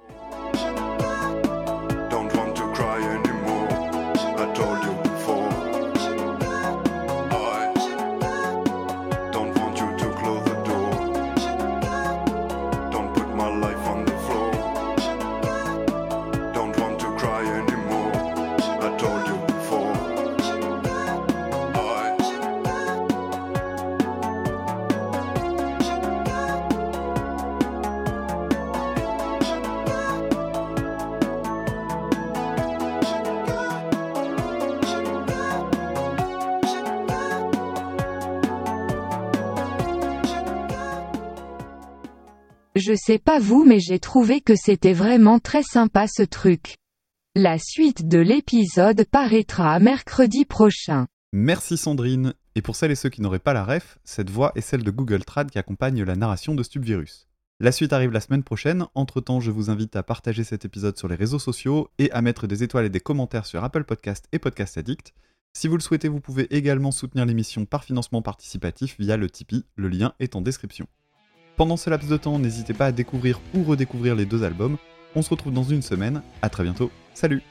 [42.89, 46.77] Je sais pas vous mais j'ai trouvé que c'était vraiment très sympa ce truc.
[47.35, 51.07] La suite de l'épisode paraîtra mercredi prochain.
[51.35, 52.33] Merci Sandrine.
[52.55, 54.91] Et pour celles et ceux qui n'auraient pas la ref, cette voix est celle de
[54.91, 57.29] Google Trad qui accompagne la narration de Stupvirus.
[57.61, 58.87] La suite arrive la semaine prochaine.
[58.95, 62.23] Entre temps, je vous invite à partager cet épisode sur les réseaux sociaux et à
[62.23, 65.13] mettre des étoiles et des commentaires sur Apple Podcast et Podcast Addict.
[65.53, 69.67] Si vous le souhaitez, vous pouvez également soutenir l'émission par financement participatif via le Tipeee.
[69.77, 70.89] Le lien est en description.
[71.59, 74.77] Pendant ce laps de temps, n'hésitez pas à découvrir ou redécouvrir les deux albums.
[75.17, 76.23] On se retrouve dans une semaine.
[76.41, 76.93] À très bientôt.
[77.15, 77.43] Salut!